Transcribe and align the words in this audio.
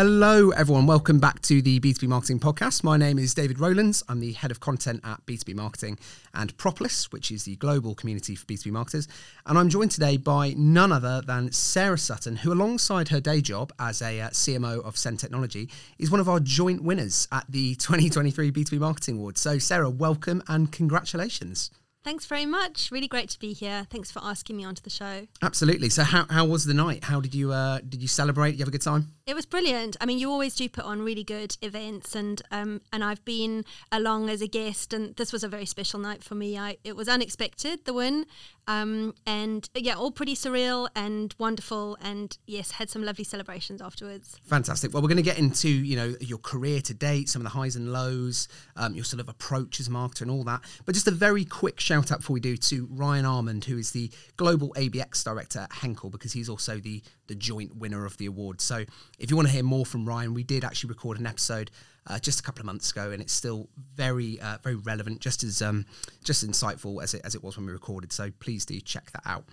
Hello, 0.00 0.50
everyone. 0.50 0.86
Welcome 0.86 1.18
back 1.18 1.42
to 1.42 1.60
the 1.60 1.80
B2B 1.80 2.06
Marketing 2.06 2.38
Podcast. 2.38 2.84
My 2.84 2.96
name 2.96 3.18
is 3.18 3.34
David 3.34 3.58
Rowlands. 3.58 4.00
I'm 4.08 4.20
the 4.20 4.30
head 4.30 4.52
of 4.52 4.60
content 4.60 5.00
at 5.02 5.26
B2B 5.26 5.56
Marketing 5.56 5.98
and 6.32 6.56
Propolis, 6.56 7.10
which 7.10 7.32
is 7.32 7.42
the 7.42 7.56
global 7.56 7.96
community 7.96 8.36
for 8.36 8.46
B2B 8.46 8.70
marketers. 8.70 9.08
And 9.44 9.58
I'm 9.58 9.68
joined 9.68 9.90
today 9.90 10.16
by 10.16 10.54
none 10.56 10.92
other 10.92 11.20
than 11.26 11.50
Sarah 11.50 11.98
Sutton, 11.98 12.36
who, 12.36 12.52
alongside 12.52 13.08
her 13.08 13.18
day 13.18 13.40
job 13.40 13.72
as 13.80 14.00
a 14.00 14.20
uh, 14.20 14.30
CMO 14.30 14.84
of 14.84 14.96
Send 14.96 15.18
Technology, 15.18 15.68
is 15.98 16.12
one 16.12 16.20
of 16.20 16.28
our 16.28 16.38
joint 16.38 16.84
winners 16.84 17.26
at 17.32 17.46
the 17.48 17.74
2023 17.80 18.52
B2B 18.52 18.78
Marketing 18.78 19.16
Awards. 19.16 19.40
So, 19.40 19.58
Sarah, 19.58 19.90
welcome 19.90 20.44
and 20.46 20.70
congratulations. 20.70 21.72
Thanks 22.04 22.26
very 22.26 22.46
much. 22.46 22.90
Really 22.90 23.08
great 23.08 23.28
to 23.30 23.38
be 23.38 23.52
here. 23.52 23.86
Thanks 23.90 24.10
for 24.10 24.20
asking 24.22 24.56
me 24.56 24.64
onto 24.64 24.80
the 24.82 24.90
show. 24.90 25.26
Absolutely. 25.42 25.88
So, 25.88 26.04
how, 26.04 26.26
how 26.30 26.44
was 26.44 26.64
the 26.64 26.72
night? 26.72 27.04
How 27.04 27.20
did 27.20 27.34
you 27.34 27.52
uh, 27.52 27.80
did 27.86 28.00
you 28.00 28.08
celebrate? 28.08 28.52
Did 28.52 28.60
you 28.60 28.62
have 28.62 28.68
a 28.68 28.72
good 28.72 28.82
time? 28.82 29.08
It 29.26 29.34
was 29.34 29.44
brilliant. 29.44 29.96
I 30.00 30.06
mean, 30.06 30.18
you 30.18 30.30
always 30.30 30.54
do 30.54 30.68
put 30.68 30.84
on 30.84 31.02
really 31.02 31.24
good 31.24 31.56
events, 31.60 32.14
and 32.14 32.40
um, 32.50 32.80
and 32.92 33.02
I've 33.02 33.24
been 33.24 33.64
along 33.90 34.30
as 34.30 34.40
a 34.40 34.46
guest, 34.48 34.92
and 34.94 35.16
this 35.16 35.32
was 35.32 35.42
a 35.42 35.48
very 35.48 35.66
special 35.66 35.98
night 35.98 36.22
for 36.22 36.34
me. 36.34 36.56
I 36.56 36.78
it 36.84 36.96
was 36.96 37.08
unexpected 37.08 37.84
the 37.84 37.92
win, 37.92 38.26
um, 38.68 39.14
and 39.26 39.68
yeah, 39.74 39.94
all 39.94 40.10
pretty 40.10 40.34
surreal 40.34 40.88
and 40.94 41.34
wonderful, 41.38 41.96
and 42.02 42.36
yes, 42.46 42.72
had 42.72 42.90
some 42.90 43.02
lovely 43.02 43.24
celebrations 43.24 43.80
afterwards. 43.80 44.38
Fantastic. 44.44 44.92
Well, 44.92 45.02
we're 45.02 45.08
going 45.08 45.16
to 45.16 45.22
get 45.22 45.38
into 45.38 45.70
you 45.70 45.96
know 45.96 46.14
your 46.20 46.36
career 46.38 46.82
to 46.82 46.92
date, 46.92 47.30
some 47.30 47.40
of 47.40 47.44
the 47.44 47.58
highs 47.58 47.76
and 47.76 47.90
lows, 47.90 48.46
um, 48.76 48.94
your 48.94 49.04
sort 49.04 49.20
of 49.20 49.28
approach 49.30 49.80
as 49.80 49.88
a 49.88 49.90
marketer, 49.90 50.22
and 50.22 50.30
all 50.30 50.44
that. 50.44 50.60
But 50.84 50.94
just 50.94 51.08
a 51.08 51.12
very 51.12 51.46
quick 51.46 51.80
shout 51.80 52.12
out 52.12 52.18
before 52.18 52.34
we 52.34 52.40
do 52.40 52.58
to 52.58 52.86
Ryan 52.90 53.24
Almond, 53.24 53.64
who 53.64 53.78
is 53.78 53.92
the 53.92 54.10
global 54.36 54.74
ABX 54.76 55.24
director 55.24 55.60
at 55.60 55.72
Henkel, 55.72 56.10
because 56.10 56.34
he's 56.34 56.50
also 56.50 56.78
the 56.78 57.02
the 57.26 57.34
joint 57.34 57.74
winner 57.76 58.04
of 58.04 58.18
the 58.18 58.26
award. 58.26 58.60
So 58.60 58.84
if 59.18 59.30
you 59.30 59.36
want 59.36 59.48
to 59.48 59.54
hear 59.54 59.62
more 59.62 59.86
from 59.86 60.06
Ryan, 60.06 60.34
we 60.34 60.42
did 60.42 60.62
actually 60.62 60.88
record 60.88 61.18
an 61.18 61.26
episode 61.26 61.70
uh, 62.08 62.18
just 62.18 62.40
a 62.40 62.42
couple 62.42 62.60
of 62.60 62.66
months 62.66 62.90
ago, 62.90 63.10
and 63.10 63.22
it's 63.22 63.32
still 63.32 63.68
very 63.94 64.40
uh, 64.40 64.58
very 64.62 64.76
relevant, 64.76 65.20
just 65.20 65.44
as 65.44 65.62
um, 65.62 65.86
just 66.24 66.46
insightful 66.46 67.02
as 67.02 67.14
it 67.14 67.22
as 67.24 67.34
it 67.34 67.42
was 67.42 67.56
when 67.56 67.66
we 67.66 67.72
recorded. 67.72 68.12
So 68.12 68.30
please 68.40 68.64
do 68.64 68.80
check 68.80 69.10
that 69.12 69.22
out. 69.24 69.44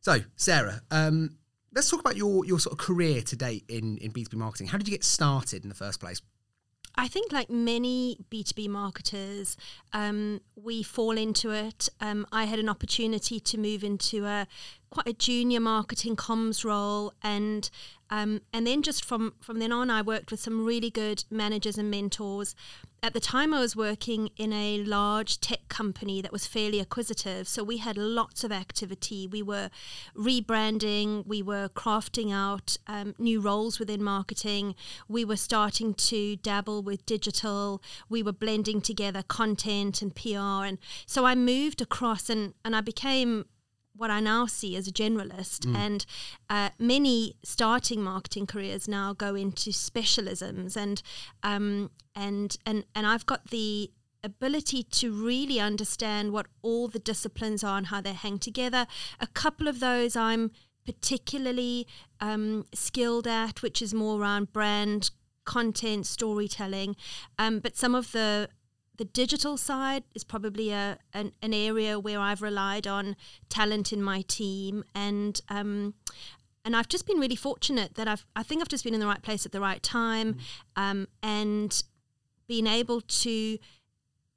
So 0.00 0.20
Sarah, 0.36 0.82
um, 0.90 1.36
let's 1.74 1.90
talk 1.90 2.00
about 2.00 2.16
your 2.16 2.44
your 2.44 2.60
sort 2.60 2.72
of 2.72 2.78
career 2.78 3.22
to 3.22 3.36
date 3.36 3.64
in 3.68 3.98
in 3.98 4.10
B 4.10 4.24
two 4.24 4.30
B 4.30 4.36
marketing. 4.36 4.68
How 4.68 4.78
did 4.78 4.86
you 4.86 4.92
get 4.92 5.04
started 5.04 5.62
in 5.62 5.68
the 5.68 5.74
first 5.74 6.00
place? 6.00 6.20
I 6.98 7.08
think, 7.08 7.30
like 7.30 7.50
many 7.50 8.18
B2B 8.30 8.68
marketers, 8.68 9.56
um, 9.92 10.40
we 10.54 10.82
fall 10.82 11.18
into 11.18 11.50
it. 11.50 11.90
Um, 12.00 12.26
I 12.32 12.44
had 12.46 12.58
an 12.58 12.70
opportunity 12.70 13.38
to 13.38 13.58
move 13.58 13.84
into 13.84 14.24
a 14.24 14.46
quite 14.90 15.08
a 15.08 15.12
junior 15.12 15.60
marketing 15.60 16.16
comms 16.16 16.64
role, 16.64 17.12
and 17.22 17.68
um, 18.08 18.40
and 18.52 18.66
then 18.66 18.82
just 18.82 19.04
from 19.04 19.34
from 19.40 19.58
then 19.58 19.72
on, 19.72 19.90
I 19.90 20.02
worked 20.02 20.30
with 20.30 20.40
some 20.40 20.64
really 20.64 20.90
good 20.90 21.24
managers 21.30 21.76
and 21.76 21.90
mentors. 21.90 22.54
At 23.02 23.12
the 23.12 23.20
time, 23.20 23.52
I 23.52 23.60
was 23.60 23.76
working 23.76 24.30
in 24.36 24.52
a 24.52 24.78
large 24.78 25.40
tech 25.40 25.68
company 25.68 26.22
that 26.22 26.32
was 26.32 26.46
fairly 26.46 26.80
acquisitive, 26.80 27.46
so 27.46 27.62
we 27.62 27.76
had 27.76 27.96
lots 27.96 28.42
of 28.42 28.50
activity. 28.50 29.26
We 29.26 29.42
were 29.42 29.70
rebranding, 30.16 31.26
we 31.26 31.42
were 31.42 31.68
crafting 31.68 32.32
out 32.32 32.76
um, 32.86 33.14
new 33.18 33.40
roles 33.40 33.78
within 33.78 34.02
marketing, 34.02 34.74
we 35.08 35.24
were 35.24 35.36
starting 35.36 35.94
to 35.94 36.36
dabble 36.36 36.82
with 36.82 37.06
digital, 37.06 37.82
we 38.08 38.22
were 38.22 38.32
blending 38.32 38.80
together 38.80 39.22
content 39.22 40.00
and 40.00 40.14
PR, 40.14 40.64
and 40.64 40.78
so 41.06 41.26
I 41.26 41.34
moved 41.34 41.80
across 41.80 42.30
and 42.30 42.54
and 42.64 42.74
I 42.74 42.80
became 42.80 43.44
what 43.96 44.10
I 44.10 44.20
now 44.20 44.46
see 44.46 44.76
as 44.76 44.86
a 44.88 44.92
generalist. 44.92 45.60
Mm. 45.60 45.76
And 45.76 46.06
uh, 46.48 46.70
many 46.78 47.36
starting 47.42 48.02
marketing 48.02 48.46
careers 48.46 48.88
now 48.88 49.12
go 49.12 49.34
into 49.34 49.70
specialisms, 49.70 50.76
and 50.76 51.02
um, 51.42 51.90
and 52.14 52.56
and 52.66 52.84
and 52.94 53.06
I've 53.06 53.26
got 53.26 53.50
the 53.50 53.90
ability 54.24 54.82
to 54.82 55.12
really 55.12 55.60
understand 55.60 56.32
what 56.32 56.46
all 56.60 56.88
the 56.88 56.98
disciplines 56.98 57.62
are 57.62 57.78
and 57.78 57.86
how 57.86 58.00
they 58.00 58.12
hang 58.12 58.38
together. 58.38 58.86
A 59.20 59.26
couple 59.28 59.68
of 59.68 59.78
those 59.80 60.16
I'm 60.16 60.50
particularly 60.84 61.86
um, 62.20 62.66
skilled 62.72 63.26
at, 63.26 63.62
which 63.62 63.80
is 63.80 63.94
more 63.94 64.20
around 64.20 64.52
brand 64.52 65.10
content 65.44 66.04
storytelling 66.04 66.96
um, 67.38 67.60
but 67.60 67.76
some 67.76 67.94
of 67.94 68.10
the 68.10 68.48
the 68.96 69.04
digital 69.04 69.56
side 69.56 70.04
is 70.14 70.24
probably 70.24 70.70
a 70.70 70.98
an, 71.12 71.32
an, 71.42 71.52
area 71.52 71.98
where 71.98 72.18
I've 72.18 72.42
relied 72.42 72.86
on 72.86 73.16
talent 73.48 73.92
in 73.92 74.02
my 74.02 74.22
team 74.22 74.84
and 74.94 75.40
um, 75.48 75.94
and 76.64 76.74
I've 76.74 76.88
just 76.88 77.06
been 77.06 77.18
really 77.18 77.36
fortunate 77.36 77.94
that 77.94 78.08
I've 78.08 78.26
I 78.34 78.42
think 78.42 78.60
I've 78.60 78.68
just 78.68 78.84
been 78.84 78.94
in 78.94 79.00
the 79.00 79.06
right 79.06 79.22
place 79.22 79.46
at 79.46 79.52
the 79.52 79.60
right 79.60 79.82
time 79.82 80.34
mm. 80.34 80.40
um, 80.76 81.08
and 81.22 81.82
being 82.46 82.66
able 82.66 83.00
to 83.00 83.58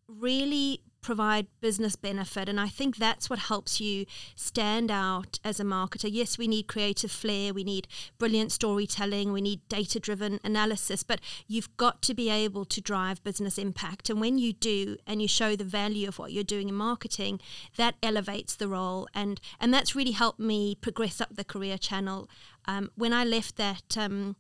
really 0.08 0.82
provide 1.02 1.48
business 1.62 1.96
benefit. 1.96 2.50
And 2.50 2.60
I 2.60 2.68
think 2.68 2.98
that's 2.98 3.30
what 3.30 3.40
helps 3.40 3.80
you 3.80 4.06
stand 4.36 4.92
out 4.92 5.40
as 5.44 5.60
a 5.60 5.64
marketer. 5.64 6.10
Yes, 6.12 6.38
we 6.38 6.48
need 6.48 6.68
creative 6.68 7.12
flair, 7.12 7.54
we 7.54 7.64
need 7.64 7.88
brilliant 8.18 8.52
storytelling, 8.52 9.32
we 9.32 9.42
need 9.42 9.62
data 9.70 10.00
driven 10.00 10.40
analysis, 10.44 11.04
but 11.04 11.22
you've 11.48 11.76
got 11.78 12.02
to 12.04 12.14
be 12.14 12.30
able 12.30 12.66
to 12.66 12.82
drive 12.82 13.24
business 13.24 13.58
impact. 13.58 14.10
And 14.10 14.20
when 14.20 14.38
you 14.38 14.54
do 14.54 14.98
and 15.08 15.22
you 15.22 15.28
show 15.28 15.56
the 15.56 15.64
value 15.64 16.08
of 16.08 16.20
what 16.20 16.32
you're 16.32 16.44
doing 16.44 16.70
in 16.70 16.76
marketing, 16.76 17.40
that 17.78 17.96
elevates 18.04 18.56
the 18.56 18.68
role. 18.68 19.08
And, 19.14 19.40
and 19.60 19.74
that's 19.74 19.96
really 19.96 20.12
helped 20.12 20.40
me 20.40 20.76
progress 20.76 21.22
up 21.22 21.36
the 21.36 21.44
career 21.44 21.78
channel. 21.78 22.30
Um, 22.66 22.92
when 22.96 23.14
I 23.14 23.24
left 23.24 23.56
that 23.56 23.98
um, 23.98 24.36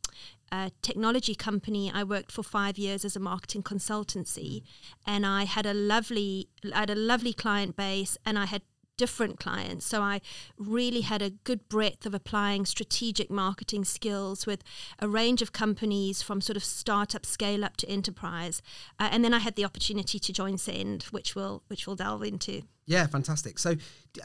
a 0.52 0.72
technology 0.82 1.36
company, 1.36 1.92
I 1.94 2.04
worked 2.04 2.32
for 2.32 2.44
five 2.44 2.78
years 2.78 3.06
as 3.06 3.16
a 3.16 3.20
marketing 3.20 3.64
consultancy, 3.64 4.64
and 5.06 5.26
I 5.26 5.44
had 5.44 5.66
a 5.66 5.74
lovely, 5.74 6.50
I 6.74 6.80
had 6.80 6.90
a 6.90 6.96
lovely 6.96 7.34
client 7.34 7.76
base, 7.76 8.18
and 8.26 8.38
I 8.38 8.46
had 8.46 8.62
different 9.00 9.40
clients. 9.40 9.86
So 9.86 10.02
I 10.02 10.20
really 10.58 11.02
had 11.02 11.22
a 11.22 11.30
good 11.30 11.70
breadth 11.70 12.06
of 12.06 12.14
applying 12.14 12.66
strategic 12.66 13.32
marketing 13.32 13.86
skills 13.86 14.46
with 14.46 14.62
a 15.00 15.08
range 15.08 15.42
of 15.42 15.54
companies 15.54 16.22
from 16.22 16.42
sort 16.42 16.58
of 16.58 16.66
startup, 16.66 17.26
scale 17.26 17.64
up 17.64 17.78
to 17.78 17.88
enterprise. 17.88 18.62
Uh, 19.00 19.08
and 19.10 19.24
then 19.24 19.34
I 19.34 19.40
had 19.40 19.56
the 19.56 19.64
opportunity 19.64 20.20
to 20.20 20.34
join 20.34 20.58
Send, 20.58 21.04
which 21.04 21.34
we'll 21.34 21.64
which 21.68 21.88
we'll 21.88 21.96
delve 21.96 22.24
into. 22.24 22.64
Yeah, 22.89 23.05
fantastic. 23.05 23.59
So, 23.59 23.75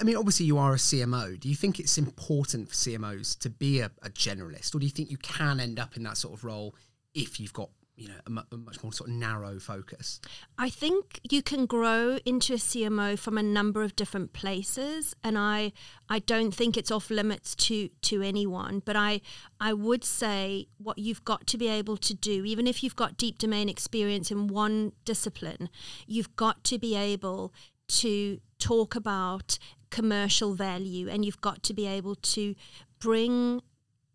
I 0.00 0.04
mean, 0.04 0.16
obviously, 0.16 0.47
you 0.47 0.56
are 0.56 0.72
a 0.72 0.78
CMO. 0.78 1.38
Do 1.38 1.50
you 1.50 1.54
think 1.54 1.78
it's 1.78 1.98
important 1.98 2.70
for 2.70 2.75
CMOs 2.75 3.38
to 3.41 3.50
be 3.50 3.80
a, 3.80 3.91
a 4.02 4.08
generalist, 4.08 4.75
or 4.75 4.78
do 4.78 4.86
you 4.86 4.91
think 4.91 5.10
you 5.10 5.19
can 5.19 5.60
end 5.60 5.78
up 5.78 5.98
in 5.98 6.02
that 6.04 6.16
sort 6.16 6.32
of 6.32 6.44
role 6.44 6.75
if 7.14 7.38
you've 7.38 7.52
got 7.52 7.69
you 7.97 8.08
know, 8.08 8.14
a, 8.26 8.54
a, 8.54 8.56
much 8.56 8.82
more 8.82 8.91
sort 8.91 9.10
of 9.10 9.16
narrow 9.16 9.58
focus? 9.58 10.19
I 10.56 10.70
think 10.70 11.20
you 11.30 11.42
can 11.42 11.66
grow 11.66 12.19
into 12.25 12.54
a 12.54 12.56
CMO 12.56 13.19
from 13.19 13.36
a 13.36 13.42
number 13.42 13.82
of 13.82 13.94
different 13.97 14.32
places, 14.32 15.14
and 15.22 15.36
I 15.36 15.72
I 16.08 16.20
don't 16.20 16.54
think 16.54 16.78
it's 16.78 16.91
off 16.91 17.10
limits 17.10 17.54
to 17.66 17.91
to 18.00 18.22
anyone. 18.22 18.81
But 18.82 18.96
I 18.96 19.20
I 19.60 19.75
would 19.75 20.04
say 20.04 20.69
what 20.78 20.96
you've 20.96 21.25
got 21.26 21.46
to 21.48 21.58
be 21.58 21.69
able 21.69 21.98
to 21.98 22.14
do, 22.14 22.46
even 22.46 22.66
if 22.66 22.82
you've 22.82 22.96
got 22.96 23.19
deep 23.19 23.36
domain 23.36 23.69
experience 23.69 24.31
in 24.31 24.46
one 24.46 24.92
discipline, 25.04 25.69
you've 26.06 26.34
got 26.34 26.64
to 26.64 26.78
be 26.78 26.96
able 26.96 27.52
to 27.86 28.41
talk 28.64 28.97
about 28.97 29.58
commercial 29.91 30.54
value, 30.54 31.08
and 31.08 31.25
you've 31.25 31.41
got 31.41 31.62
to 31.64 31.75
be 31.75 31.86
able 31.86 32.14
to 32.16 32.54
bring 32.98 33.60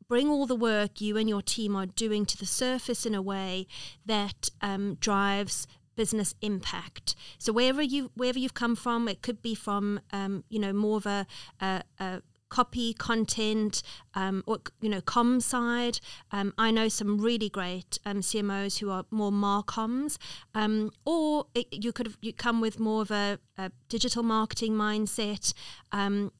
bring 0.08 0.28
all 0.28 0.48
the 0.48 0.56
work 0.56 1.00
you 1.00 1.16
and 1.18 1.30
your 1.30 1.44
team 1.44 1.76
are 1.76 1.86
doing 1.86 2.26
to 2.26 2.36
the 2.36 2.46
surface 2.46 3.06
in 3.06 3.14
a 3.14 3.22
way 3.22 3.68
that 4.04 4.50
um, 4.60 4.96
drives 5.00 5.68
business 5.96 6.34
impact. 6.42 7.16
So 7.38 7.54
wherever 7.54 7.82
you 7.82 8.10
wherever 8.16 8.40
you've 8.40 8.56
come 8.56 8.76
from, 8.76 9.08
it 9.08 9.22
could 9.22 9.42
be 9.42 9.54
from 9.54 10.00
um, 10.12 10.44
you 10.50 10.60
know 10.60 10.74
more 10.74 10.98
of 10.98 11.06
a, 11.06 11.28
a, 11.62 11.84
a 12.00 12.22
copy 12.50 12.94
content 12.94 13.82
um, 14.16 14.44
or 14.46 14.60
you 14.82 14.90
know 14.90 15.02
com 15.02 15.40
side 15.40 16.00
um, 16.32 16.54
i 16.58 16.72
know 16.72 16.88
some 16.88 17.20
really 17.20 17.50
great 17.50 18.00
um, 18.06 18.20
cmos 18.22 18.80
who 18.80 18.90
are 18.90 19.06
more 19.12 19.32
marcoms 19.32 20.18
um, 20.56 20.92
or 21.06 21.46
it, 21.54 21.68
you 21.72 21.92
could 21.92 22.16
you 22.22 22.34
come 22.34 22.60
with 22.60 22.80
more 22.80 23.02
of 23.02 23.12
a, 23.12 23.40
a 23.58 23.72
digital 23.88 24.24
marketing 24.24 24.74
mindset 24.74 25.54
um, 25.92 26.32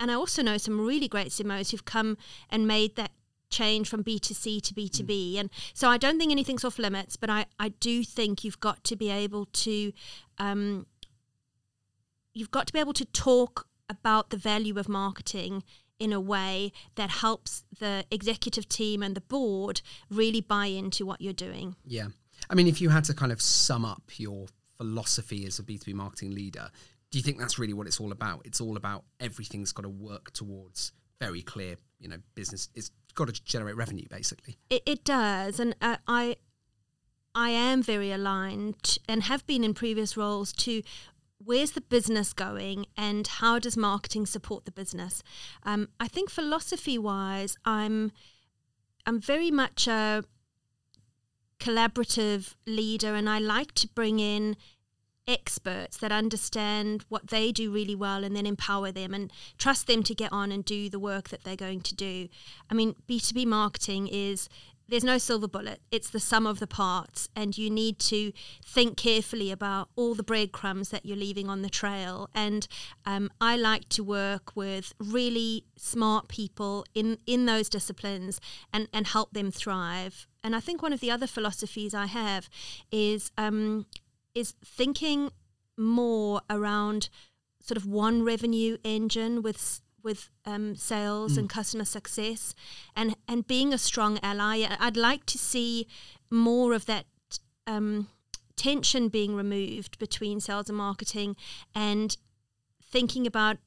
and 0.00 0.10
I 0.10 0.14
also 0.14 0.42
know 0.42 0.56
some 0.56 0.80
really 0.80 1.06
great 1.06 1.28
CMOs 1.28 1.70
who've 1.70 1.84
come 1.84 2.16
and 2.48 2.66
made 2.66 2.96
that 2.96 3.10
change 3.50 3.88
from 3.88 4.02
B2C 4.02 4.62
to 4.62 4.74
B2B. 4.74 5.34
Mm. 5.34 5.40
And 5.40 5.50
so 5.74 5.88
I 5.88 5.98
don't 5.98 6.18
think 6.18 6.32
anything's 6.32 6.64
off 6.64 6.78
limits, 6.78 7.16
but 7.16 7.28
I, 7.28 7.46
I 7.58 7.68
do 7.68 8.02
think 8.02 8.42
you've 8.42 8.60
got 8.60 8.82
to 8.84 8.96
be 8.96 9.10
able 9.10 9.46
to 9.46 9.92
um, 10.38 10.86
you've 12.32 12.50
got 12.50 12.66
to 12.68 12.72
be 12.72 12.78
able 12.78 12.94
to 12.94 13.04
talk 13.04 13.66
about 13.90 14.30
the 14.30 14.36
value 14.36 14.78
of 14.78 14.88
marketing 14.88 15.64
in 15.98 16.12
a 16.12 16.20
way 16.20 16.72
that 16.94 17.10
helps 17.10 17.64
the 17.78 18.04
executive 18.10 18.68
team 18.68 19.02
and 19.02 19.14
the 19.14 19.20
board 19.20 19.82
really 20.08 20.40
buy 20.40 20.66
into 20.66 21.04
what 21.04 21.20
you're 21.20 21.32
doing. 21.32 21.76
Yeah. 21.84 22.06
I 22.48 22.54
mean, 22.54 22.66
if 22.66 22.80
you 22.80 22.88
had 22.88 23.04
to 23.04 23.14
kind 23.14 23.32
of 23.32 23.42
sum 23.42 23.84
up 23.84 24.02
your 24.16 24.46
philosophy 24.78 25.44
as 25.44 25.58
a 25.58 25.62
B2B 25.62 25.92
marketing 25.92 26.34
leader, 26.34 26.70
do 27.10 27.18
you 27.18 27.22
think 27.22 27.38
that's 27.38 27.58
really 27.58 27.74
what 27.74 27.86
it's 27.86 28.00
all 28.00 28.12
about? 28.12 28.42
It's 28.44 28.60
all 28.60 28.76
about 28.76 29.04
everything's 29.18 29.72
got 29.72 29.82
to 29.82 29.90
work 29.90 30.32
towards 30.32 30.92
very 31.20 31.42
clear, 31.42 31.76
you 31.98 32.08
know, 32.08 32.16
business 32.34 32.70
It's 32.74 32.90
got 33.14 33.28
to 33.28 33.44
generate 33.44 33.76
revenue 33.76 34.06
basically. 34.08 34.56
It, 34.70 34.82
it 34.86 35.04
does, 35.04 35.60
and 35.60 35.76
uh, 35.82 35.96
I 36.06 36.36
I 37.34 37.50
am 37.50 37.82
very 37.82 38.10
aligned 38.10 38.98
and 39.08 39.24
have 39.24 39.46
been 39.46 39.62
in 39.62 39.74
previous 39.74 40.16
roles 40.16 40.52
to 40.54 40.82
where's 41.42 41.72
the 41.72 41.80
business 41.80 42.32
going 42.32 42.86
and 42.96 43.26
how 43.26 43.58
does 43.58 43.76
marketing 43.76 44.26
support 44.26 44.64
the 44.64 44.70
business. 44.70 45.22
Um, 45.62 45.88
I 45.98 46.08
think 46.08 46.30
philosophy 46.30 46.98
wise, 46.98 47.56
I'm 47.64 48.12
I'm 49.06 49.20
very 49.20 49.50
much 49.50 49.88
a 49.88 50.22
collaborative 51.58 52.54
leader, 52.66 53.14
and 53.14 53.28
I 53.28 53.38
like 53.38 53.72
to 53.74 53.88
bring 53.88 54.20
in 54.20 54.56
experts 55.26 55.96
that 55.98 56.10
understand 56.10 57.04
what 57.08 57.28
they 57.28 57.52
do 57.52 57.70
really 57.70 57.94
well 57.94 58.24
and 58.24 58.34
then 58.34 58.46
empower 58.46 58.90
them 58.90 59.14
and 59.14 59.32
trust 59.58 59.86
them 59.86 60.02
to 60.02 60.14
get 60.14 60.32
on 60.32 60.50
and 60.50 60.64
do 60.64 60.88
the 60.90 60.98
work 60.98 61.28
that 61.28 61.44
they're 61.44 61.56
going 61.56 61.80
to 61.80 61.94
do. 61.94 62.28
I 62.68 62.74
mean, 62.74 62.94
B2B 63.08 63.46
marketing 63.46 64.08
is 64.08 64.48
there's 64.90 65.04
no 65.04 65.18
silver 65.18 65.46
bullet. 65.46 65.80
It's 65.90 66.10
the 66.10 66.18
sum 66.18 66.46
of 66.46 66.58
the 66.58 66.66
parts, 66.66 67.28
and 67.36 67.56
you 67.56 67.70
need 67.70 67.98
to 68.00 68.32
think 68.64 68.96
carefully 68.96 69.50
about 69.52 69.88
all 69.94 70.14
the 70.14 70.24
breadcrumbs 70.24 70.88
that 70.90 71.06
you're 71.06 71.16
leaving 71.16 71.48
on 71.48 71.62
the 71.62 71.70
trail. 71.70 72.28
And 72.34 72.66
um, 73.06 73.30
I 73.40 73.56
like 73.56 73.88
to 73.90 74.02
work 74.02 74.56
with 74.56 74.92
really 74.98 75.64
smart 75.76 76.28
people 76.28 76.84
in 76.92 77.18
in 77.26 77.46
those 77.46 77.68
disciplines 77.68 78.40
and 78.72 78.88
and 78.92 79.06
help 79.06 79.32
them 79.32 79.50
thrive. 79.50 80.26
And 80.42 80.56
I 80.56 80.60
think 80.60 80.82
one 80.82 80.92
of 80.92 81.00
the 81.00 81.10
other 81.10 81.26
philosophies 81.28 81.94
I 81.94 82.06
have 82.06 82.50
is 82.90 83.30
um, 83.38 83.86
is 84.34 84.54
thinking 84.64 85.30
more 85.78 86.40
around 86.50 87.08
sort 87.60 87.76
of 87.76 87.86
one 87.86 88.24
revenue 88.24 88.76
engine 88.82 89.42
with 89.42 89.80
with 90.02 90.30
um, 90.44 90.76
sales 90.76 91.34
mm. 91.34 91.38
and 91.38 91.48
customer 91.48 91.84
success 91.84 92.54
and 92.94 93.16
and 93.28 93.46
being 93.46 93.72
a 93.72 93.78
strong 93.78 94.18
ally 94.22 94.66
i'd 94.80 94.96
like 94.96 95.24
to 95.26 95.38
see 95.38 95.86
more 96.30 96.72
of 96.72 96.86
that 96.86 97.06
um, 97.66 98.08
tension 98.56 99.08
being 99.08 99.34
removed 99.34 99.98
between 99.98 100.40
sales 100.40 100.68
and 100.68 100.76
marketing 100.76 101.36
and 101.74 102.16
thinking 102.82 103.26
about 103.26 103.58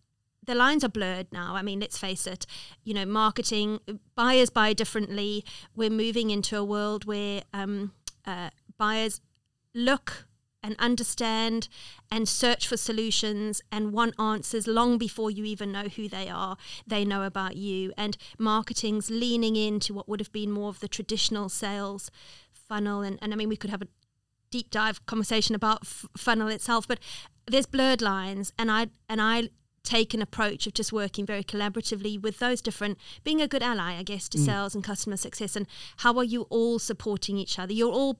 the 0.46 0.56
lines 0.56 0.84
are 0.84 0.90
blurred 0.90 1.28
now. 1.32 1.56
I 1.56 1.62
mean, 1.62 1.80
let's 1.80 1.98
face 1.98 2.28
it, 2.28 2.46
you 2.84 2.94
know, 2.94 3.06
marketing, 3.06 3.80
buyers 4.16 4.50
buy 4.50 4.74
differently. 4.74 5.46
We're 5.76 5.90
moving 5.90 6.30
into 6.30 6.58
a 6.58 6.64
world 6.64 7.06
where 7.06 7.44
um, 7.54 7.94
uh, 8.26 8.50
buyers 8.78 9.22
look 9.74 10.28
and 10.64 10.76
understand 10.80 11.68
and 12.10 12.28
search 12.28 12.68
for 12.68 12.78
solutions 12.78 13.62
and 13.72 13.92
want 13.92 14.16
answers 14.18 14.66
long 14.66 14.98
before 14.98 15.30
you 15.30 15.44
even 15.44 15.72
know 15.72 15.84
who 15.84 16.08
they 16.08 16.30
are. 16.30 16.58
They 16.88 17.04
know 17.04 17.24
about 17.24 17.58
you. 17.58 17.92
And 17.98 18.18
marketing's 18.40 19.12
leaning 19.12 19.56
into 19.56 19.94
what 19.94 20.08
would 20.08 20.22
have 20.22 20.32
been 20.32 20.52
more 20.52 20.70
of 20.70 20.80
the 20.80 20.88
traditional 20.88 21.50
sales 21.50 22.10
funnel. 22.52 23.02
And, 23.02 23.20
and 23.22 23.34
I 23.34 23.36
mean, 23.36 23.50
we 23.50 23.58
could 23.58 23.70
have 23.70 23.82
a 23.82 23.88
deep 24.50 24.72
dive 24.72 25.06
conversation 25.06 25.56
about 25.56 25.80
f- 25.84 26.06
funnel 26.16 26.48
itself, 26.48 26.88
but 26.88 27.00
there's 27.46 27.66
blurred 27.66 28.02
lines. 28.02 28.54
And 28.58 28.72
I, 28.72 28.88
and 29.10 29.22
I, 29.22 29.50
take 29.84 30.14
an 30.14 30.22
approach 30.22 30.66
of 30.66 30.74
just 30.74 30.94
working 30.94 31.26
very 31.26 31.44
collaboratively 31.44 32.22
with 32.22 32.40
those 32.40 32.62
different 32.62 32.98
being 33.26 33.42
a 33.42 33.48
good 33.50 33.62
ally 33.62 33.98
i 33.98 34.02
guess 34.02 34.30
to 34.30 34.38
mm. 34.38 34.46
sales 34.46 34.74
and 34.74 34.82
customer 34.82 35.18
success 35.18 35.58
and 35.58 35.68
how 35.98 36.18
are 36.18 36.24
you 36.24 36.44
all 36.44 36.80
supporting 36.80 37.38
each 37.38 37.60
other 37.60 37.74
you're 37.74 37.92
all 37.92 38.18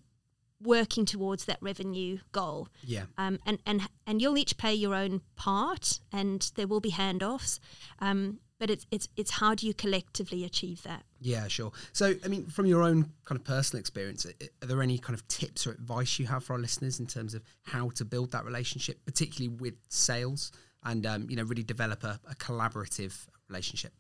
working 0.64 1.06
towards 1.06 1.46
that 1.46 1.58
revenue 1.62 2.18
goal. 2.32 2.68
Yeah. 2.84 3.04
Um, 3.18 3.40
and, 3.46 3.60
and, 3.66 3.82
and 4.08 4.22
you'll 4.22 4.38
each 4.38 4.58
pay 4.58 4.74
your 4.74 4.96
own 4.96 5.22
part 5.36 6.00
and 6.12 6.52
there 6.56 6.68
will 6.68 6.80
be 6.80 6.92
handoffs. 6.92 7.60
Um, 8.00 8.40
but 8.60 8.70
it's, 8.70 8.86
it's, 8.92 9.10
it's 9.18 9.32
how 9.32 9.56
do 9.56 9.68
you 9.68 9.74
collectively 9.74 10.46
achieve 10.46 10.84
that? 10.84 11.04
Yeah, 11.20 11.48
sure. 11.48 11.72
So, 11.92 12.14
I 12.24 12.28
mean, 12.30 12.46
from 12.48 12.66
your 12.66 12.82
own 12.82 13.12
kind 13.26 13.40
of 13.40 13.46
personal 13.46 13.80
experience, 13.80 14.26
are 14.26 14.66
there 14.66 14.82
any 14.82 14.98
kind 14.98 15.14
of 15.14 15.28
tips 15.28 15.68
or 15.68 15.72
advice 15.72 16.18
you 16.18 16.28
have 16.28 16.46
for 16.46 16.54
our 16.54 16.60
listeners 16.60 17.00
in 17.00 17.08
terms 17.08 17.34
of 17.34 17.44
how 17.64 17.90
to 17.92 18.06
build 18.06 18.32
that 18.32 18.46
relationship, 18.46 19.04
particularly 19.06 19.56
with 19.60 19.74
sales 19.90 20.52
and, 20.84 21.06
um, 21.06 21.30
you 21.30 21.36
know, 21.36 21.44
really 21.44 21.64
develop 21.64 22.04
a, 22.04 22.20
a 22.30 22.36
collaborative 22.36 23.28
relationship? 23.50 23.92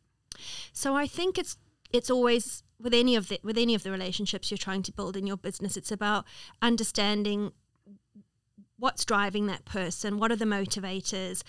So 0.71 0.95
I 0.95 1.07
think 1.07 1.37
it's 1.37 1.57
it's 1.91 2.09
always 2.09 2.63
with 2.83 2.93
any 2.93 3.15
of 3.15 3.29
the 3.29 3.39
with 3.43 3.57
any 3.57 3.73
of 3.73 3.81
the 3.81 3.91
relationships 3.91 4.51
you're 4.51 4.57
trying 4.59 4.83
to 4.83 4.91
build 4.91 5.17
in 5.17 5.25
your 5.25 5.37
business 5.37 5.75
it's 5.75 5.91
about 5.91 6.25
understanding 6.61 7.51
what's 8.77 9.05
driving 9.05 9.47
that 9.47 9.65
person 9.65 10.19
what 10.19 10.31
are 10.31 10.35
the 10.35 10.45
motivators 10.45 11.41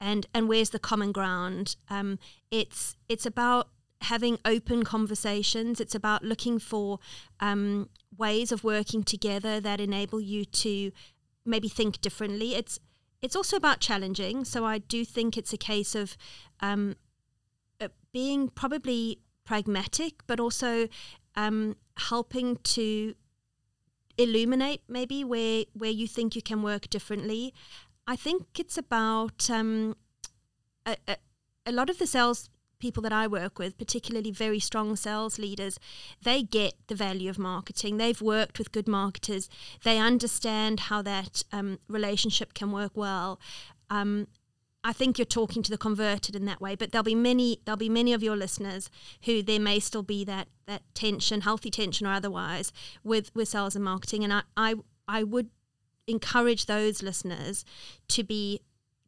and 0.00 0.26
and 0.34 0.48
where's 0.48 0.70
the 0.70 0.78
common 0.78 1.12
ground. 1.12 1.76
Um, 1.88 2.18
it's 2.50 2.96
it's 3.08 3.26
about 3.26 3.68
having 4.02 4.38
open 4.44 4.84
conversations. 4.84 5.80
It's 5.80 5.94
about 5.94 6.22
looking 6.22 6.58
for 6.58 6.98
um, 7.40 7.88
ways 8.16 8.52
of 8.52 8.64
working 8.64 9.02
together 9.02 9.60
that 9.60 9.80
enable 9.80 10.20
you 10.20 10.44
to 10.44 10.92
maybe 11.44 11.68
think 11.68 12.00
differently. 12.00 12.54
It's 12.54 12.78
it's 13.22 13.36
also 13.36 13.56
about 13.56 13.80
challenging. 13.80 14.44
So 14.44 14.64
i 14.64 14.78
do 14.78 15.04
think 15.04 15.36
it's 15.36 15.52
a 15.52 15.58
case 15.58 15.94
of 15.94 16.16
um, 16.60 16.96
uh, 17.80 17.88
being 18.12 18.48
probably 18.48 19.20
pragmatic, 19.46 20.14
but 20.26 20.38
also 20.38 20.88
um, 21.36 21.76
helping 21.96 22.56
to 22.56 23.14
illuminate 24.18 24.82
maybe 24.88 25.24
where 25.24 25.64
where 25.72 25.90
you 25.90 26.06
think 26.06 26.34
you 26.36 26.42
can 26.42 26.62
work 26.62 26.88
differently. 26.90 27.54
I 28.06 28.16
think 28.16 28.46
it's 28.58 28.78
about 28.78 29.50
um, 29.50 29.96
a, 30.84 30.96
a, 31.08 31.16
a 31.66 31.72
lot 31.72 31.90
of 31.90 31.98
the 31.98 32.06
sales 32.06 32.48
people 32.78 33.02
that 33.02 33.12
I 33.12 33.26
work 33.26 33.58
with, 33.58 33.78
particularly 33.78 34.30
very 34.30 34.60
strong 34.60 34.96
sales 34.96 35.38
leaders, 35.38 35.78
they 36.22 36.42
get 36.42 36.74
the 36.88 36.94
value 36.94 37.30
of 37.30 37.38
marketing. 37.38 37.96
They've 37.96 38.20
worked 38.20 38.58
with 38.58 38.72
good 38.72 38.86
marketers. 38.86 39.48
They 39.82 39.98
understand 39.98 40.80
how 40.80 41.02
that 41.02 41.42
um, 41.52 41.78
relationship 41.88 42.54
can 42.54 42.72
work 42.72 42.92
well. 42.94 43.40
Um, 43.88 44.28
I 44.86 44.92
think 44.92 45.18
you're 45.18 45.24
talking 45.26 45.64
to 45.64 45.70
the 45.72 45.76
converted 45.76 46.36
in 46.36 46.44
that 46.44 46.60
way, 46.60 46.76
but 46.76 46.92
there'll 46.92 47.02
be 47.02 47.16
many 47.16 47.58
there'll 47.64 47.76
be 47.76 47.88
many 47.88 48.12
of 48.12 48.22
your 48.22 48.36
listeners 48.36 48.88
who 49.24 49.42
there 49.42 49.58
may 49.58 49.80
still 49.80 50.04
be 50.04 50.24
that 50.26 50.46
that 50.68 50.82
tension, 50.94 51.40
healthy 51.40 51.72
tension 51.72 52.06
or 52.06 52.12
otherwise, 52.12 52.72
with 53.02 53.34
with 53.34 53.48
sales 53.48 53.74
and 53.74 53.84
marketing. 53.84 54.22
And 54.22 54.32
I 54.32 54.42
I, 54.56 54.74
I 55.08 55.24
would 55.24 55.50
encourage 56.06 56.66
those 56.66 57.02
listeners 57.02 57.64
to 58.06 58.22
be 58.22 58.60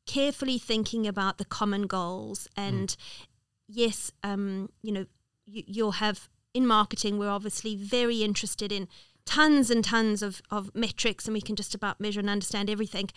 carefully 0.04 0.58
thinking 0.58 1.06
about 1.06 1.38
the 1.38 1.44
common 1.44 1.86
goals 1.86 2.48
and 2.56 2.88
mm. 2.88 2.96
yes, 3.68 4.10
um, 4.24 4.70
you 4.82 4.90
know, 4.90 5.06
you, 5.46 5.62
you'll 5.64 5.92
have 5.92 6.28
in 6.54 6.66
marketing, 6.66 7.18
we're 7.18 7.30
obviously 7.30 7.76
very 7.76 8.24
interested 8.24 8.72
in 8.72 8.88
tons 9.28 9.70
and 9.70 9.84
tons 9.84 10.22
of, 10.22 10.40
of 10.50 10.74
metrics 10.74 11.26
and 11.26 11.34
we 11.34 11.40
can 11.42 11.54
just 11.54 11.74
about 11.74 12.00
measure 12.00 12.18
and 12.18 12.30
understand 12.30 12.70
everything 12.70 13.10